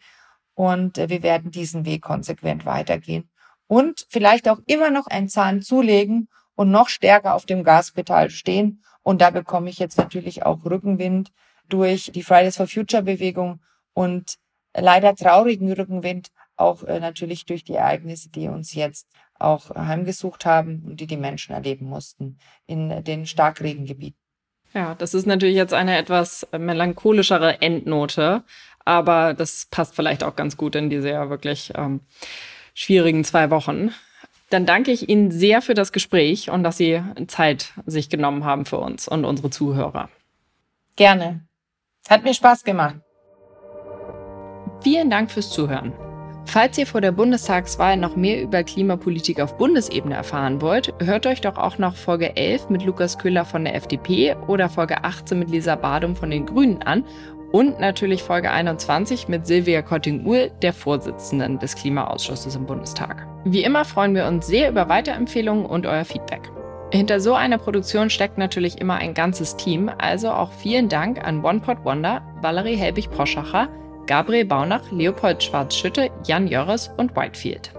Und 0.53 0.97
äh, 0.97 1.09
wir 1.09 1.23
werden 1.23 1.51
diesen 1.51 1.85
Weg 1.85 2.01
konsequent 2.01 2.65
weitergehen. 2.65 3.29
Und 3.67 4.05
vielleicht 4.09 4.47
auch 4.49 4.59
immer 4.65 4.91
noch 4.91 5.07
einen 5.07 5.29
Zahn 5.29 5.61
zulegen 5.61 6.29
und 6.55 6.71
noch 6.71 6.89
stärker 6.89 7.35
auf 7.35 7.45
dem 7.45 7.63
Gaspedal 7.63 8.29
stehen. 8.29 8.83
Und 9.03 9.21
da 9.21 9.29
bekomme 9.29 9.69
ich 9.69 9.79
jetzt 9.79 9.97
natürlich 9.97 10.43
auch 10.43 10.65
Rückenwind 10.65 11.31
durch 11.69 12.11
die 12.13 12.23
Fridays 12.23 12.57
for 12.57 12.67
Future 12.67 13.03
Bewegung 13.03 13.59
und 13.93 14.37
leider 14.79 15.15
traurigen 15.15 15.71
Rückenwind, 15.71 16.29
auch 16.55 16.83
äh, 16.83 16.99
natürlich 16.99 17.45
durch 17.45 17.63
die 17.63 17.73
Ereignisse, 17.73 18.29
die 18.29 18.47
uns 18.47 18.73
jetzt 18.73 19.07
auch 19.39 19.69
heimgesucht 19.75 20.45
haben 20.45 20.83
und 20.85 20.99
die 20.99 21.07
die 21.07 21.17
Menschen 21.17 21.53
erleben 21.53 21.85
mussten 21.85 22.37
in 22.65 23.03
den 23.03 23.25
Starkregengebieten. 23.27 24.19
Ja, 24.73 24.95
das 24.95 25.13
ist 25.13 25.25
natürlich 25.25 25.55
jetzt 25.55 25.73
eine 25.73 25.97
etwas 25.97 26.47
melancholischere 26.57 27.61
Endnote, 27.61 28.43
aber 28.85 29.33
das 29.33 29.67
passt 29.69 29.95
vielleicht 29.95 30.23
auch 30.23 30.35
ganz 30.35 30.57
gut 30.57 30.75
in 30.75 30.89
diese 30.89 31.09
ja 31.09 31.29
wirklich 31.29 31.71
ähm, 31.75 32.01
schwierigen 32.73 33.23
zwei 33.23 33.49
Wochen. 33.49 33.93
Dann 34.49 34.65
danke 34.65 34.91
ich 34.91 35.09
Ihnen 35.09 35.31
sehr 35.31 35.61
für 35.61 35.73
das 35.73 35.91
Gespräch 35.91 36.49
und 36.49 36.63
dass 36.63 36.77
Sie 36.77 37.01
Zeit 37.27 37.73
sich 37.85 38.09
genommen 38.09 38.45
haben 38.45 38.65
für 38.65 38.77
uns 38.77 39.07
und 39.07 39.25
unsere 39.25 39.49
Zuhörer. 39.49 40.09
Gerne. 40.95 41.45
Hat 42.09 42.23
mir 42.23 42.33
Spaß 42.33 42.63
gemacht. 42.63 42.95
Vielen 44.89 45.09
Dank 45.09 45.29
fürs 45.29 45.49
Zuhören. 45.49 45.91
Falls 46.45 46.77
ihr 46.77 46.87
vor 46.87 47.01
der 47.01 47.11
Bundestagswahl 47.11 47.97
noch 47.97 48.15
mehr 48.15 48.41
über 48.41 48.63
Klimapolitik 48.63 49.41
auf 49.41 49.57
Bundesebene 49.57 50.15
erfahren 50.15 50.61
wollt, 50.61 50.93
hört 51.03 51.27
euch 51.27 51.41
doch 51.41 51.57
auch 51.57 51.77
noch 51.77 51.97
Folge 51.97 52.37
11 52.37 52.69
mit 52.69 52.85
Lukas 52.85 53.17
Köhler 53.17 53.43
von 53.43 53.65
der 53.65 53.75
FDP 53.75 54.37
oder 54.47 54.69
Folge 54.69 55.03
18 55.03 55.39
mit 55.39 55.49
Lisa 55.49 55.75
Badum 55.75 56.15
von 56.15 56.31
den 56.31 56.45
Grünen 56.45 56.81
an 56.83 57.03
und 57.51 57.81
natürlich 57.81 58.23
Folge 58.23 58.49
21 58.49 59.27
mit 59.27 59.45
Silvia 59.45 59.81
Kotting-Uhl, 59.81 60.51
der 60.61 60.71
Vorsitzenden 60.71 61.59
des 61.59 61.75
Klimaausschusses 61.75 62.55
im 62.55 62.65
Bundestag. 62.65 63.27
Wie 63.43 63.65
immer 63.65 63.83
freuen 63.83 64.15
wir 64.15 64.25
uns 64.25 64.47
sehr 64.47 64.69
über 64.69 64.87
Weiterempfehlungen 64.87 65.65
und 65.65 65.85
euer 65.85 66.05
Feedback. 66.05 66.49
Hinter 66.93 67.19
so 67.19 67.33
einer 67.33 67.57
Produktion 67.57 68.09
steckt 68.09 68.37
natürlich 68.37 68.79
immer 68.79 68.95
ein 68.95 69.13
ganzes 69.13 69.57
Team, 69.57 69.91
also 69.97 70.31
auch 70.31 70.53
vielen 70.53 70.87
Dank 70.87 71.21
an 71.21 71.43
OnePod 71.43 71.83
Wonder, 71.83 72.21
Valerie 72.41 72.77
Helbig-Proschacher, 72.77 73.67
Gabriel 74.07 74.45
Baunach, 74.45 74.91
Leopold 74.91 75.43
Schwarzschütte, 75.43 76.09
Jan 76.25 76.47
Jörres 76.47 76.89
und 76.97 77.15
Whitefield. 77.15 77.71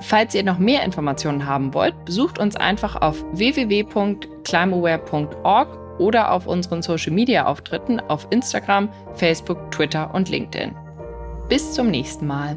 Falls 0.00 0.34
ihr 0.34 0.42
noch 0.42 0.58
mehr 0.58 0.82
Informationen 0.82 1.46
haben 1.46 1.72
wollt, 1.74 2.04
besucht 2.04 2.38
uns 2.38 2.56
einfach 2.56 3.00
auf 3.00 3.24
www.climeaware.org 3.32 6.00
oder 6.00 6.32
auf 6.32 6.46
unseren 6.46 6.82
Social 6.82 7.12
Media 7.12 7.46
Auftritten 7.46 8.00
auf 8.00 8.26
Instagram, 8.30 8.88
Facebook, 9.14 9.70
Twitter 9.70 10.12
und 10.14 10.30
LinkedIn. 10.30 10.74
Bis 11.48 11.72
zum 11.72 11.88
nächsten 11.88 12.26
Mal. 12.26 12.56